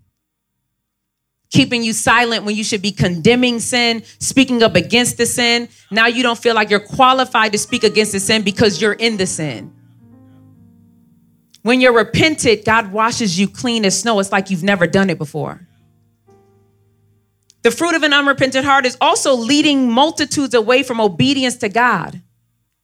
keeping 1.49 1.83
you 1.83 1.93
silent 1.93 2.45
when 2.45 2.55
you 2.55 2.63
should 2.63 2.81
be 2.81 2.91
condemning 2.91 3.59
sin, 3.59 4.03
speaking 4.19 4.63
up 4.63 4.75
against 4.75 5.17
the 5.17 5.25
sin. 5.25 5.69
Now 5.91 6.07
you 6.07 6.23
don't 6.23 6.37
feel 6.37 6.55
like 6.55 6.69
you're 6.69 6.79
qualified 6.79 7.51
to 7.51 7.57
speak 7.57 7.83
against 7.83 8.11
the 8.11 8.19
sin 8.19 8.41
because 8.41 8.81
you're 8.81 8.93
in 8.93 9.17
the 9.17 9.27
sin. 9.27 9.73
When 11.61 11.81
you're 11.81 11.93
repented, 11.93 12.63
God 12.65 12.91
washes 12.91 13.37
you 13.37 13.47
clean 13.47 13.85
as 13.85 13.99
snow. 13.99 14.19
It's 14.19 14.31
like 14.31 14.49
you've 14.49 14.63
never 14.63 14.87
done 14.87 15.09
it 15.09 15.17
before. 15.17 15.67
The 17.63 17.71
fruit 17.71 17.95
of 17.95 18.03
an 18.03 18.13
unrepentant 18.13 18.65
heart 18.65 18.85
is 18.85 18.97
also 19.01 19.35
leading 19.35 19.91
multitudes 19.91 20.53
away 20.53 20.83
from 20.83 21.01
obedience 21.01 21.57
to 21.57 21.69
God 21.69 22.21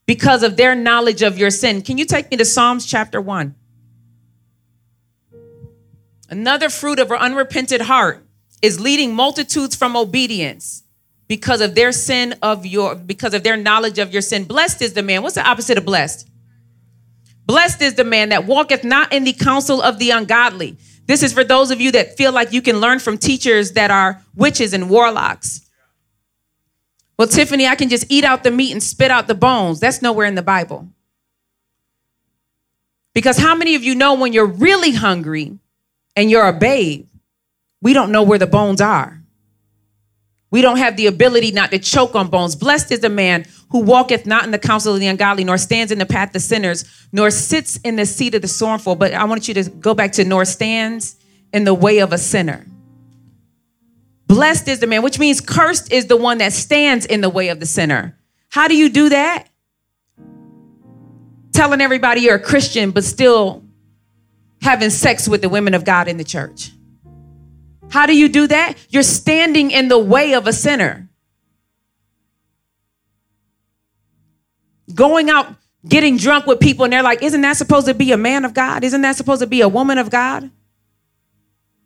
because 0.05 0.43
of 0.43 0.57
their 0.57 0.75
knowledge 0.75 1.21
of 1.21 1.37
your 1.37 1.49
sin. 1.49 1.81
Can 1.81 1.97
you 1.97 2.05
take 2.05 2.29
me 2.29 2.37
to 2.37 2.43
Psalms 2.43 2.85
chapter 2.85 3.21
1? 3.21 3.55
Another 6.29 6.69
fruit 6.69 6.99
of 6.99 7.11
an 7.11 7.17
unrepentant 7.17 7.83
heart 7.83 8.25
is 8.61 8.79
leading 8.79 9.13
multitudes 9.13 9.75
from 9.75 9.95
obedience 9.95 10.83
because 11.27 11.61
of 11.61 11.75
their 11.75 11.91
sin 11.91 12.35
of 12.41 12.65
your 12.65 12.95
because 12.95 13.33
of 13.33 13.43
their 13.43 13.57
knowledge 13.57 13.99
of 13.99 14.11
your 14.13 14.21
sin. 14.21 14.45
Blessed 14.45 14.81
is 14.81 14.93
the 14.93 15.03
man. 15.03 15.21
What's 15.21 15.35
the 15.35 15.47
opposite 15.47 15.77
of 15.77 15.85
blessed? 15.85 16.29
Blessed 17.45 17.81
is 17.81 17.95
the 17.95 18.05
man 18.05 18.29
that 18.29 18.45
walketh 18.45 18.83
not 18.83 19.11
in 19.11 19.25
the 19.25 19.33
counsel 19.33 19.81
of 19.81 19.99
the 19.99 20.11
ungodly. 20.11 20.77
This 21.05 21.23
is 21.23 21.33
for 21.33 21.43
those 21.43 21.71
of 21.71 21.81
you 21.81 21.91
that 21.91 22.15
feel 22.15 22.31
like 22.31 22.53
you 22.53 22.61
can 22.61 22.79
learn 22.79 22.99
from 22.99 23.17
teachers 23.17 23.73
that 23.73 23.91
are 23.91 24.21
witches 24.35 24.73
and 24.73 24.89
warlocks. 24.89 25.61
Well, 27.17 27.27
Tiffany, 27.27 27.67
I 27.67 27.75
can 27.75 27.89
just 27.89 28.05
eat 28.09 28.23
out 28.23 28.43
the 28.43 28.51
meat 28.51 28.71
and 28.71 28.81
spit 28.81 29.11
out 29.11 29.27
the 29.27 29.35
bones. 29.35 29.79
That's 29.79 30.01
nowhere 30.01 30.25
in 30.25 30.35
the 30.35 30.41
Bible. 30.41 30.87
Because 33.13 33.37
how 33.37 33.53
many 33.53 33.75
of 33.75 33.83
you 33.83 33.93
know 33.93 34.15
when 34.15 34.33
you're 34.33 34.47
really 34.47 34.91
hungry 34.91 35.59
and 36.15 36.29
you're 36.29 36.47
a 36.47 36.53
babe, 36.53 37.07
we 37.81 37.93
don't 37.93 38.11
know 38.11 38.23
where 38.23 38.39
the 38.39 38.47
bones 38.47 38.81
are? 38.81 39.23
We 40.51 40.61
don't 40.61 40.77
have 40.77 40.97
the 40.97 41.07
ability 41.07 41.51
not 41.51 41.71
to 41.71 41.79
choke 41.79 42.13
on 42.15 42.29
bones. 42.29 42.55
Blessed 42.55 42.91
is 42.91 42.99
the 42.99 43.09
man 43.09 43.45
who 43.71 43.79
walketh 43.79 44.27
not 44.27 44.45
in 44.45 44.51
the 44.51 44.59
counsel 44.59 44.93
of 44.93 44.99
the 44.99 45.07
ungodly, 45.07 45.43
nor 45.43 45.57
stands 45.57 45.91
in 45.91 45.97
the 45.97 46.05
path 46.05 46.35
of 46.35 46.43
sinners, 46.43 46.85
nor 47.11 47.31
sits 47.31 47.77
in 47.77 47.95
the 47.95 48.05
seat 48.05 48.35
of 48.35 48.43
the 48.43 48.47
scornful. 48.47 48.95
But 48.95 49.13
I 49.13 49.23
want 49.23 49.47
you 49.47 49.55
to 49.55 49.67
go 49.67 49.95
back 49.95 50.11
to 50.13 50.23
nor 50.23 50.45
stands 50.45 51.15
in 51.51 51.63
the 51.63 51.73
way 51.73 51.99
of 51.99 52.13
a 52.13 52.19
sinner. 52.19 52.67
Blessed 54.27 54.67
is 54.67 54.79
the 54.79 54.85
man, 54.85 55.01
which 55.01 55.17
means 55.17 55.41
cursed 55.41 55.91
is 55.91 56.05
the 56.05 56.17
one 56.17 56.37
that 56.37 56.53
stands 56.53 57.07
in 57.07 57.21
the 57.21 57.29
way 57.29 57.49
of 57.49 57.59
the 57.59 57.65
sinner. 57.65 58.15
How 58.49 58.67
do 58.67 58.77
you 58.77 58.89
do 58.89 59.09
that? 59.09 59.47
Telling 61.51 61.81
everybody 61.81 62.21
you're 62.21 62.35
a 62.35 62.39
Christian, 62.39 62.91
but 62.91 63.03
still 63.03 63.62
having 64.63 64.89
sex 64.89 65.27
with 65.27 65.41
the 65.41 65.49
women 65.49 65.73
of 65.73 65.83
God 65.83 66.07
in 66.07 66.17
the 66.17 66.23
church. 66.23 66.71
How 67.91 68.05
do 68.05 68.17
you 68.17 68.29
do 68.29 68.47
that? 68.47 68.75
You're 68.89 69.03
standing 69.03 69.69
in 69.69 69.89
the 69.89 69.99
way 69.99 70.33
of 70.33 70.47
a 70.47 70.53
sinner. 70.53 71.09
Going 74.95 75.29
out, 75.29 75.53
getting 75.87 76.17
drunk 76.17 76.47
with 76.47 76.59
people, 76.59 76.85
and 76.85 76.93
they're 76.93 77.03
like, 77.03 77.21
Isn't 77.21 77.41
that 77.41 77.57
supposed 77.57 77.87
to 77.87 77.93
be 77.93 78.11
a 78.11 78.17
man 78.17 78.45
of 78.45 78.53
God? 78.53 78.83
Isn't 78.83 79.01
that 79.01 79.15
supposed 79.15 79.41
to 79.41 79.47
be 79.47 79.61
a 79.61 79.69
woman 79.69 79.97
of 79.97 80.09
God? 80.09 80.49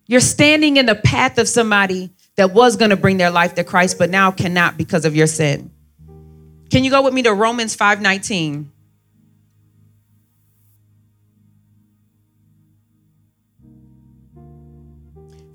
You're 0.06 0.22
standing 0.22 0.78
in 0.78 0.86
the 0.86 0.96
path 0.96 1.38
of 1.38 1.50
somebody 1.50 2.12
that 2.38 2.54
was 2.54 2.78
going 2.78 2.92
to 2.92 2.96
bring 2.96 3.18
their 3.18 3.32
life 3.32 3.56
to 3.56 3.63
Christ, 3.63 3.98
but 3.98 4.10
now 4.10 4.32
cannot 4.32 4.78
because 4.78 5.04
of 5.04 5.16
your 5.16 5.28
sin. 5.28 5.72
Can 6.70 6.84
you 6.84 6.92
go 6.92 7.02
with 7.02 7.13
me 7.13 7.24
to 7.24 7.34
Romans 7.34 7.76
5 7.76 8.02
19? 8.02 8.72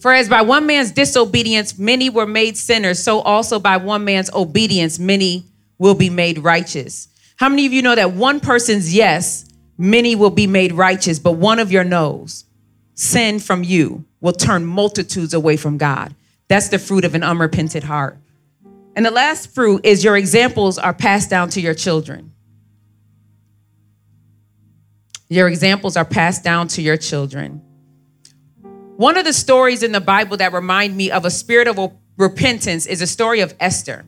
For 0.02 0.12
as 0.12 0.28
by 0.28 0.42
one 0.42 0.66
man's 0.66 0.90
disobedience 0.90 1.78
many 1.78 2.10
were 2.10 2.26
made 2.26 2.56
sinners, 2.56 3.00
so 3.00 3.20
also 3.20 3.60
by 3.60 3.76
one 3.76 4.04
man's 4.04 4.32
obedience 4.32 4.98
many 4.98 5.46
will 5.78 5.94
be 5.94 6.10
made 6.10 6.38
righteous. 6.38 7.06
How 7.36 7.48
many 7.48 7.66
of 7.66 7.72
you 7.72 7.82
know 7.82 7.94
that 7.94 8.10
one 8.10 8.40
person's 8.40 8.92
yes, 8.92 9.48
many 9.78 10.16
will 10.16 10.30
be 10.30 10.48
made 10.48 10.72
righteous, 10.72 11.20
but 11.20 11.34
one 11.34 11.60
of 11.60 11.70
your 11.70 11.84
no's, 11.84 12.46
sin 12.94 13.38
from 13.38 13.62
you, 13.62 14.04
will 14.20 14.32
turn 14.32 14.66
multitudes 14.66 15.34
away 15.34 15.56
from 15.56 15.78
God? 15.78 16.16
That's 16.48 16.68
the 16.68 16.80
fruit 16.80 17.04
of 17.04 17.14
an 17.14 17.22
unrepented 17.22 17.84
heart. 17.84 18.18
And 18.96 19.06
the 19.06 19.12
last 19.12 19.54
fruit 19.54 19.86
is 19.86 20.02
your 20.02 20.16
examples 20.16 20.78
are 20.78 20.92
passed 20.92 21.30
down 21.30 21.48
to 21.50 21.60
your 21.60 21.74
children. 21.74 22.32
Your 25.28 25.46
examples 25.46 25.96
are 25.96 26.04
passed 26.04 26.42
down 26.42 26.66
to 26.68 26.82
your 26.82 26.96
children. 26.96 27.62
One 28.96 29.16
of 29.16 29.24
the 29.24 29.32
stories 29.32 29.82
in 29.82 29.92
the 29.92 30.00
Bible 30.00 30.36
that 30.36 30.52
remind 30.52 30.96
me 30.96 31.10
of 31.10 31.24
a 31.24 31.30
spirit 31.30 31.66
of 31.66 31.92
repentance 32.16 32.86
is 32.86 33.00
a 33.00 33.06
story 33.06 33.40
of 33.40 33.54
Esther. 33.58 34.04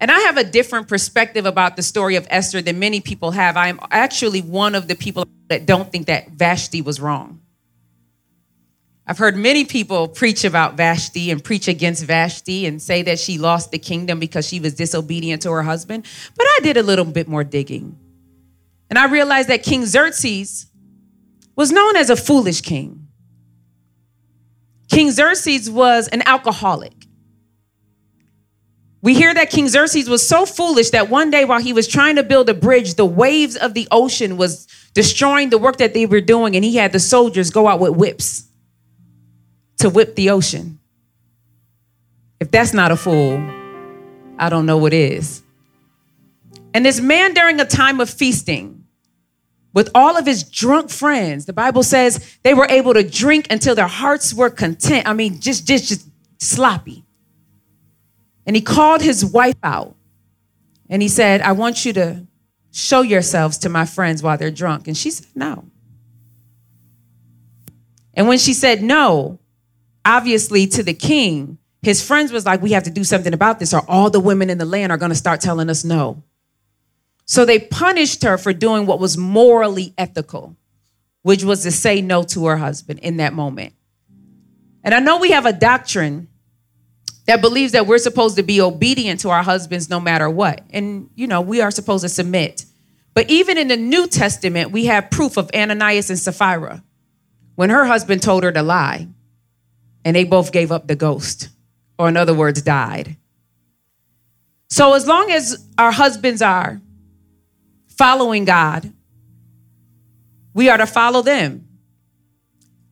And 0.00 0.10
I 0.10 0.20
have 0.20 0.36
a 0.36 0.44
different 0.44 0.86
perspective 0.86 1.44
about 1.44 1.76
the 1.76 1.82
story 1.82 2.14
of 2.14 2.26
Esther 2.30 2.62
than 2.62 2.78
many 2.78 3.00
people 3.00 3.32
have. 3.32 3.56
I 3.56 3.68
am 3.68 3.80
actually 3.90 4.40
one 4.40 4.76
of 4.76 4.86
the 4.86 4.94
people 4.94 5.24
that 5.48 5.66
don't 5.66 5.90
think 5.90 6.06
that 6.06 6.30
Vashti 6.30 6.80
was 6.80 7.00
wrong. 7.00 7.40
I've 9.04 9.18
heard 9.18 9.36
many 9.36 9.64
people 9.64 10.06
preach 10.06 10.44
about 10.44 10.76
Vashti 10.76 11.30
and 11.30 11.42
preach 11.42 11.66
against 11.66 12.04
Vashti 12.04 12.66
and 12.66 12.80
say 12.80 13.02
that 13.02 13.18
she 13.18 13.38
lost 13.38 13.72
the 13.72 13.78
kingdom 13.78 14.20
because 14.20 14.46
she 14.46 14.60
was 14.60 14.74
disobedient 14.74 15.42
to 15.42 15.50
her 15.50 15.62
husband. 15.62 16.06
But 16.36 16.46
I 16.46 16.60
did 16.62 16.76
a 16.76 16.82
little 16.82 17.06
bit 17.06 17.26
more 17.26 17.42
digging. 17.42 17.98
And 18.90 18.98
I 18.98 19.06
realized 19.06 19.48
that 19.48 19.62
King 19.62 19.86
Xerxes 19.86 20.66
was 21.56 21.72
known 21.72 21.96
as 21.96 22.10
a 22.10 22.16
foolish 22.16 22.60
king. 22.60 23.07
King 24.88 25.10
Xerxes 25.10 25.70
was 25.70 26.08
an 26.08 26.22
alcoholic. 26.26 26.94
We 29.00 29.14
hear 29.14 29.32
that 29.32 29.50
King 29.50 29.68
Xerxes 29.68 30.08
was 30.08 30.26
so 30.26 30.44
foolish 30.44 30.90
that 30.90 31.08
one 31.08 31.30
day 31.30 31.44
while 31.44 31.60
he 31.60 31.72
was 31.72 31.86
trying 31.86 32.16
to 32.16 32.22
build 32.22 32.48
a 32.48 32.54
bridge, 32.54 32.94
the 32.94 33.06
waves 33.06 33.56
of 33.56 33.74
the 33.74 33.86
ocean 33.90 34.36
was 34.36 34.66
destroying 34.92 35.50
the 35.50 35.58
work 35.58 35.76
that 35.76 35.94
they 35.94 36.06
were 36.06 36.20
doing, 36.20 36.56
and 36.56 36.64
he 36.64 36.76
had 36.76 36.92
the 36.92 36.98
soldiers 36.98 37.50
go 37.50 37.68
out 37.68 37.78
with 37.78 37.96
whips 37.96 38.48
to 39.78 39.88
whip 39.88 40.16
the 40.16 40.30
ocean. 40.30 40.80
If 42.40 42.50
that's 42.50 42.72
not 42.72 42.90
a 42.90 42.96
fool, 42.96 43.38
I 44.38 44.48
don't 44.48 44.66
know 44.66 44.78
what 44.78 44.92
is. 44.92 45.42
And 46.74 46.84
this 46.84 47.00
man, 47.00 47.34
during 47.34 47.60
a 47.60 47.64
time 47.64 48.00
of 48.00 48.10
feasting, 48.10 48.77
with 49.78 49.90
all 49.94 50.16
of 50.16 50.26
his 50.26 50.42
drunk 50.42 50.90
friends. 50.90 51.46
The 51.46 51.52
Bible 51.52 51.84
says 51.84 52.36
they 52.42 52.52
were 52.52 52.66
able 52.68 52.94
to 52.94 53.08
drink 53.08 53.46
until 53.48 53.76
their 53.76 53.86
hearts 53.86 54.34
were 54.34 54.50
content. 54.50 55.06
I 55.06 55.12
mean, 55.12 55.38
just, 55.38 55.68
just, 55.68 55.88
just 55.88 56.04
sloppy. 56.40 57.04
And 58.44 58.56
he 58.56 58.60
called 58.60 59.02
his 59.02 59.24
wife 59.24 59.54
out 59.62 59.94
and 60.90 61.00
he 61.00 61.06
said, 61.06 61.42
I 61.42 61.52
want 61.52 61.84
you 61.84 61.92
to 61.92 62.26
show 62.72 63.02
yourselves 63.02 63.56
to 63.58 63.68
my 63.68 63.84
friends 63.84 64.20
while 64.20 64.36
they're 64.36 64.50
drunk. 64.50 64.88
And 64.88 64.96
she 64.96 65.12
said, 65.12 65.28
No. 65.36 65.64
And 68.14 68.26
when 68.26 68.38
she 68.38 68.54
said 68.54 68.82
no, 68.82 69.38
obviously 70.04 70.66
to 70.66 70.82
the 70.82 70.92
king, 70.92 71.56
his 71.82 72.04
friends 72.04 72.32
was 72.32 72.44
like, 72.44 72.62
We 72.62 72.72
have 72.72 72.82
to 72.82 72.90
do 72.90 73.04
something 73.04 73.32
about 73.32 73.60
this, 73.60 73.72
or 73.72 73.88
all 73.88 74.10
the 74.10 74.18
women 74.18 74.50
in 74.50 74.58
the 74.58 74.64
land 74.64 74.90
are 74.90 74.98
going 74.98 75.12
to 75.12 75.14
start 75.14 75.40
telling 75.40 75.70
us 75.70 75.84
no. 75.84 76.24
So 77.28 77.44
they 77.44 77.58
punished 77.58 78.24
her 78.24 78.38
for 78.38 78.54
doing 78.54 78.86
what 78.86 78.98
was 78.98 79.18
morally 79.18 79.92
ethical, 79.98 80.56
which 81.22 81.44
was 81.44 81.62
to 81.64 81.70
say 81.70 82.00
no 82.00 82.22
to 82.22 82.46
her 82.46 82.56
husband 82.56 83.00
in 83.00 83.18
that 83.18 83.34
moment. 83.34 83.74
And 84.82 84.94
I 84.94 85.00
know 85.00 85.18
we 85.18 85.32
have 85.32 85.44
a 85.44 85.52
doctrine 85.52 86.28
that 87.26 87.42
believes 87.42 87.72
that 87.72 87.86
we're 87.86 87.98
supposed 87.98 88.36
to 88.36 88.42
be 88.42 88.62
obedient 88.62 89.20
to 89.20 89.28
our 89.28 89.42
husbands 89.42 89.90
no 89.90 90.00
matter 90.00 90.30
what. 90.30 90.62
And, 90.70 91.10
you 91.16 91.26
know, 91.26 91.42
we 91.42 91.60
are 91.60 91.70
supposed 91.70 92.02
to 92.02 92.08
submit. 92.08 92.64
But 93.12 93.28
even 93.28 93.58
in 93.58 93.68
the 93.68 93.76
New 93.76 94.06
Testament, 94.06 94.70
we 94.70 94.86
have 94.86 95.10
proof 95.10 95.36
of 95.36 95.50
Ananias 95.54 96.08
and 96.08 96.18
Sapphira 96.18 96.82
when 97.56 97.68
her 97.68 97.84
husband 97.84 98.22
told 98.22 98.42
her 98.42 98.52
to 98.52 98.62
lie, 98.62 99.06
and 100.02 100.16
they 100.16 100.24
both 100.24 100.50
gave 100.50 100.72
up 100.72 100.86
the 100.86 100.96
ghost, 100.96 101.50
or 101.98 102.08
in 102.08 102.16
other 102.16 102.32
words, 102.32 102.62
died. 102.62 103.18
So 104.70 104.94
as 104.94 105.06
long 105.06 105.30
as 105.30 105.66
our 105.76 105.92
husbands 105.92 106.40
are 106.40 106.80
following 107.98 108.44
God, 108.44 108.90
we 110.54 110.70
are 110.70 110.78
to 110.78 110.86
follow 110.86 111.20
them. 111.20 111.68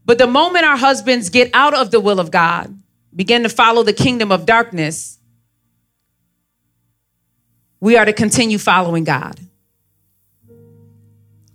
But 0.05 0.19
the 0.19 0.27
moment 0.27 0.65
our 0.65 0.77
husbands 0.77 1.31
get 1.31 1.51
out 1.55 1.75
of 1.75 1.91
the 1.91 2.01
will 2.01 2.21
of 2.21 2.31
God, 2.31 2.77
begin 3.15 3.45
to 3.45 3.49
follow 3.49 3.83
the 3.83 3.93
kingdom 3.93 4.31
of 4.31 4.45
darkness, 4.45 5.19
we 7.81 7.97
are 7.97 8.05
to 8.05 8.13
continue 8.13 8.59
following 8.59 9.05
God. 9.05 9.41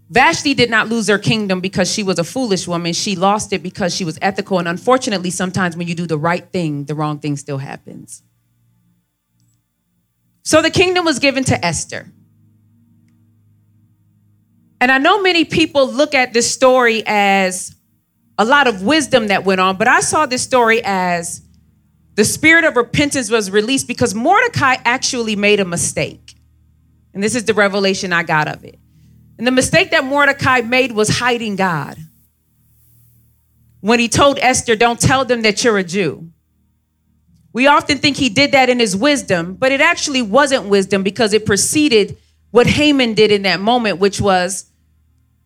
Vashti 0.10 0.54
did 0.54 0.70
not 0.70 0.90
lose 0.90 1.08
her 1.08 1.18
kingdom 1.18 1.62
because 1.62 1.90
she 1.90 2.04
was 2.04 2.20
a 2.20 2.24
foolish 2.26 2.68
woman. 2.68 2.92
She 2.92 3.16
lost 3.16 3.54
it 3.54 3.64
because 3.64 3.96
she 3.96 4.04
was 4.04 4.20
ethical. 4.22 4.60
And 4.60 4.68
unfortunately, 4.68 5.30
sometimes 5.30 5.78
when 5.78 5.88
you 5.88 5.96
do 5.96 6.06
the 6.06 6.18
right 6.18 6.46
thing, 6.52 6.84
the 6.84 6.96
wrong 6.96 7.20
thing 7.20 7.38
still 7.38 7.58
happens. 7.58 8.22
So 10.44 10.62
the 10.62 10.70
kingdom 10.70 11.06
was 11.06 11.20
given 11.20 11.46
to 11.46 11.66
Esther. 11.66 12.12
And 14.82 14.92
I 14.92 14.98
know 14.98 15.22
many 15.22 15.46
people 15.46 15.90
look 15.90 16.16
at 16.16 16.34
this 16.34 16.52
story 16.52 17.04
as 17.06 17.76
a 18.40 18.44
lot 18.44 18.66
of 18.66 18.82
wisdom 18.82 19.28
that 19.28 19.46
went 19.46 19.62
on, 19.62 19.78
but 19.78 19.88
I 19.88 20.00
saw 20.00 20.26
this 20.26 20.42
story 20.42 20.82
as 20.84 21.44
the 22.16 22.26
spirit 22.26 22.66
of 22.66 22.76
repentance 22.76 23.30
was 23.30 23.52
released 23.52 23.88
because 23.88 24.16
Mordecai 24.16 24.78
actually 24.84 25.36
made 25.36 25.60
a 25.60 25.66
mistake. 25.66 26.34
And 27.14 27.22
this 27.22 27.36
is 27.36 27.46
the 27.46 27.54
revelation 27.54 28.12
I 28.12 28.24
got 28.24 28.48
of 28.48 28.66
it. 28.66 28.80
And 29.38 29.46
the 29.46 29.52
mistake 29.52 29.92
that 29.92 30.04
Mordecai 30.04 30.62
made 30.62 30.94
was 30.94 31.10
hiding 31.10 31.58
God. 31.58 31.98
When 33.82 34.00
he 34.00 34.08
told 34.08 34.40
Esther, 34.40 34.76
Don't 34.76 35.00
tell 35.00 35.26
them 35.26 35.44
that 35.44 35.64
you're 35.64 35.78
a 35.78 35.84
Jew. 35.84 36.32
We 37.54 37.68
often 37.68 38.00
think 38.00 38.18
he 38.18 38.30
did 38.30 38.54
that 38.54 38.70
in 38.70 38.80
his 38.80 38.96
wisdom, 38.96 39.56
but 39.56 39.72
it 39.72 39.82
actually 39.82 40.24
wasn't 40.24 40.66
wisdom 40.66 41.04
because 41.04 41.34
it 41.34 41.46
preceded 41.46 42.18
what 42.50 42.66
Haman 42.66 43.14
did 43.14 43.32
in 43.32 43.44
that 43.44 43.60
moment, 43.60 44.00
which 44.00 44.20
was 44.20 44.71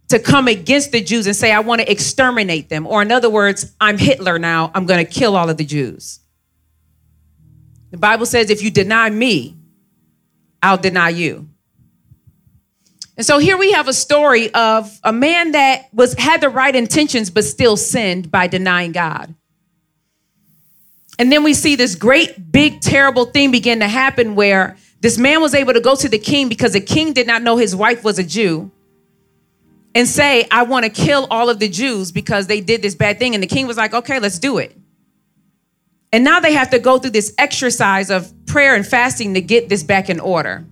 to 0.10 0.20
come 0.20 0.48
against 0.48 0.92
the 0.92 1.02
Jews 1.02 1.26
and 1.28 1.36
say, 1.36 1.52
I 1.52 1.60
want 1.60 1.82
to 1.82 1.92
exterminate 1.92 2.70
them. 2.70 2.86
Or, 2.86 3.02
in 3.02 3.12
other 3.12 3.30
words, 3.30 3.74
I'm 3.82 3.98
Hitler 3.98 4.38
now. 4.38 4.72
I'm 4.76 4.86
going 4.86 5.04
to 5.04 5.12
kill 5.12 5.36
all 5.36 5.50
of 5.50 5.58
the 5.58 5.66
Jews. 5.66 6.20
The 7.92 7.98
Bible 7.98 8.26
says, 8.26 8.50
if 8.50 8.62
you 8.62 8.70
deny 8.70 9.10
me, 9.10 9.58
I'll 10.62 10.78
deny 10.78 11.10
you. 11.10 11.50
And 13.18 13.26
so 13.26 13.38
here 13.38 13.58
we 13.58 13.72
have 13.72 13.88
a 13.88 13.94
story 13.94 14.54
of 14.54 15.00
a 15.04 15.14
man 15.14 15.54
that 15.54 15.88
was 15.94 16.14
had 16.16 16.42
the 16.42 16.50
right 16.50 16.76
intentions 16.76 17.30
but 17.30 17.46
still 17.46 17.78
sinned 17.78 18.30
by 18.30 18.48
denying 18.48 18.92
God. 18.92 19.34
And 21.18 21.32
then 21.32 21.44
we 21.44 21.54
see 21.54 21.76
this 21.76 21.96
great 21.96 22.52
big 22.52 22.82
terrible 22.82 23.26
thing 23.26 23.52
begin 23.52 23.80
to 23.80 23.88
happen 23.88 24.36
where 24.36 24.76
this 25.00 25.18
man 25.18 25.42
was 25.42 25.56
able 25.56 25.72
to 25.74 25.80
go 25.80 25.96
to 25.96 26.10
the 26.10 26.20
king 26.20 26.50
because 26.50 26.74
the 26.74 26.82
king 26.82 27.14
did 27.14 27.26
not 27.26 27.42
know 27.42 27.56
his 27.56 27.74
wife 27.74 28.04
was 28.04 28.20
a 28.20 28.24
Jew 28.24 28.72
and 29.96 30.08
say, 30.08 30.46
I 30.52 30.64
want 30.64 30.84
to 30.84 30.90
kill 30.90 31.26
all 31.32 31.50
of 31.50 31.60
the 31.60 31.70
Jews 31.70 32.12
because 32.12 32.48
they 32.48 32.60
did 32.60 32.82
this 32.82 32.94
bad 32.94 33.18
thing. 33.18 33.34
And 33.34 33.42
the 33.42 33.48
king 33.48 33.66
was 33.66 33.78
like, 33.78 33.94
okay, 33.94 34.20
let's 34.20 34.38
do 34.38 34.58
it. 34.58 34.78
And 36.12 36.24
now 36.24 36.42
they 36.42 36.54
have 36.54 36.70
to 36.72 36.80
go 36.80 37.00
through 37.00 37.12
this 37.12 37.34
exercise 37.38 38.12
of 38.12 38.32
prayer 38.46 38.76
and 38.76 38.86
fasting 38.86 39.34
to 39.34 39.42
get 39.42 39.70
this 39.70 39.84
back 39.84 40.10
in 40.10 40.20
order. 40.20 40.66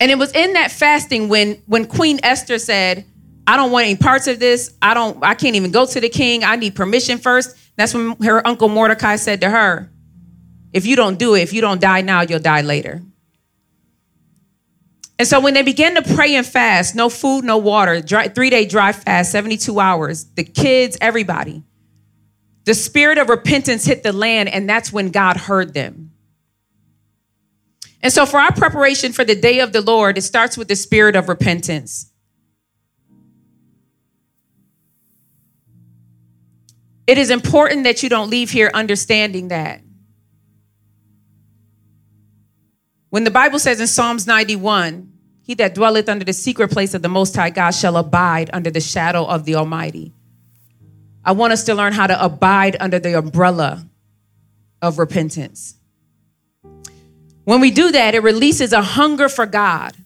And 0.00 0.10
it 0.10 0.18
was 0.18 0.32
in 0.34 0.54
that 0.54 0.70
fasting 0.70 1.28
when 1.28 1.62
when 1.66 1.86
Queen 1.86 2.18
Esther 2.22 2.58
said, 2.58 3.04
I 3.46 3.56
don't 3.56 3.72
want 3.72 3.86
any 3.86 3.96
parts 3.96 4.26
of 4.26 4.38
this. 4.38 4.74
I 4.80 4.94
don't 4.94 5.22
I 5.22 5.34
can't 5.34 5.56
even 5.56 5.70
go 5.70 5.86
to 5.86 6.00
the 6.00 6.08
king. 6.08 6.44
I 6.44 6.56
need 6.56 6.74
permission 6.74 7.18
first. 7.18 7.56
That's 7.76 7.94
when 7.94 8.16
her 8.22 8.46
uncle 8.46 8.68
Mordecai 8.68 9.16
said 9.16 9.40
to 9.42 9.50
her, 9.50 9.90
if 10.72 10.86
you 10.86 10.96
don't 10.96 11.18
do 11.18 11.34
it, 11.34 11.40
if 11.40 11.52
you 11.52 11.60
don't 11.60 11.80
die 11.80 12.00
now, 12.00 12.22
you'll 12.22 12.38
die 12.38 12.62
later. 12.62 13.02
And 15.18 15.26
so 15.26 15.40
when 15.40 15.54
they 15.54 15.62
began 15.62 15.96
to 15.96 16.14
pray 16.14 16.36
and 16.36 16.46
fast, 16.46 16.94
no 16.94 17.08
food, 17.08 17.44
no 17.44 17.58
water, 17.58 18.00
dry, 18.00 18.28
three 18.28 18.50
day 18.50 18.64
dry 18.64 18.92
fast, 18.92 19.32
72 19.32 19.80
hours, 19.80 20.24
the 20.24 20.44
kids, 20.44 20.96
everybody, 21.00 21.64
the 22.64 22.74
spirit 22.74 23.18
of 23.18 23.28
repentance 23.28 23.84
hit 23.84 24.02
the 24.02 24.12
land, 24.12 24.48
and 24.48 24.68
that's 24.68 24.92
when 24.92 25.10
God 25.10 25.36
heard 25.36 25.74
them. 25.74 26.12
And 28.00 28.12
so 28.12 28.26
for 28.26 28.38
our 28.38 28.52
preparation 28.52 29.12
for 29.12 29.24
the 29.24 29.34
day 29.34 29.58
of 29.58 29.72
the 29.72 29.80
Lord, 29.80 30.16
it 30.18 30.22
starts 30.22 30.56
with 30.56 30.68
the 30.68 30.76
spirit 30.76 31.16
of 31.16 31.28
repentance. 31.28 32.12
It 37.08 37.18
is 37.18 37.30
important 37.30 37.84
that 37.84 38.02
you 38.02 38.08
don't 38.08 38.30
leave 38.30 38.50
here 38.50 38.70
understanding 38.72 39.48
that. 39.48 39.80
When 43.10 43.24
the 43.24 43.30
Bible 43.30 43.58
says 43.58 43.80
in 43.80 43.86
Psalms 43.86 44.26
91, 44.26 45.12
he 45.42 45.54
that 45.54 45.74
dwelleth 45.74 46.08
under 46.08 46.24
the 46.24 46.34
secret 46.34 46.70
place 46.70 46.92
of 46.92 47.00
the 47.00 47.08
Most 47.08 47.34
High 47.34 47.50
God 47.50 47.70
shall 47.70 47.96
abide 47.96 48.50
under 48.52 48.70
the 48.70 48.80
shadow 48.80 49.24
of 49.24 49.44
the 49.44 49.54
Almighty. 49.54 50.12
I 51.24 51.32
want 51.32 51.54
us 51.54 51.64
to 51.64 51.74
learn 51.74 51.94
how 51.94 52.06
to 52.06 52.22
abide 52.22 52.76
under 52.80 52.98
the 52.98 53.16
umbrella 53.16 53.86
of 54.82 54.98
repentance. 54.98 55.74
When 57.44 57.60
we 57.60 57.70
do 57.70 57.90
that, 57.92 58.14
it 58.14 58.22
releases 58.22 58.74
a 58.74 58.82
hunger 58.82 59.30
for 59.30 59.46
God. 59.46 59.96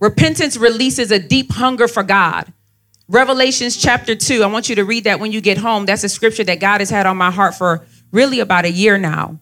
Repentance 0.00 0.56
releases 0.56 1.12
a 1.12 1.20
deep 1.20 1.52
hunger 1.52 1.86
for 1.86 2.02
God. 2.02 2.52
Revelations 3.06 3.76
chapter 3.76 4.16
2, 4.16 4.42
I 4.42 4.46
want 4.46 4.68
you 4.68 4.74
to 4.76 4.84
read 4.84 5.04
that 5.04 5.20
when 5.20 5.30
you 5.30 5.40
get 5.40 5.58
home. 5.58 5.86
That's 5.86 6.02
a 6.02 6.08
scripture 6.08 6.44
that 6.44 6.58
God 6.58 6.80
has 6.80 6.90
had 6.90 7.06
on 7.06 7.16
my 7.16 7.30
heart 7.30 7.54
for 7.54 7.86
really 8.10 8.40
about 8.40 8.64
a 8.64 8.70
year 8.72 8.98
now. 8.98 9.38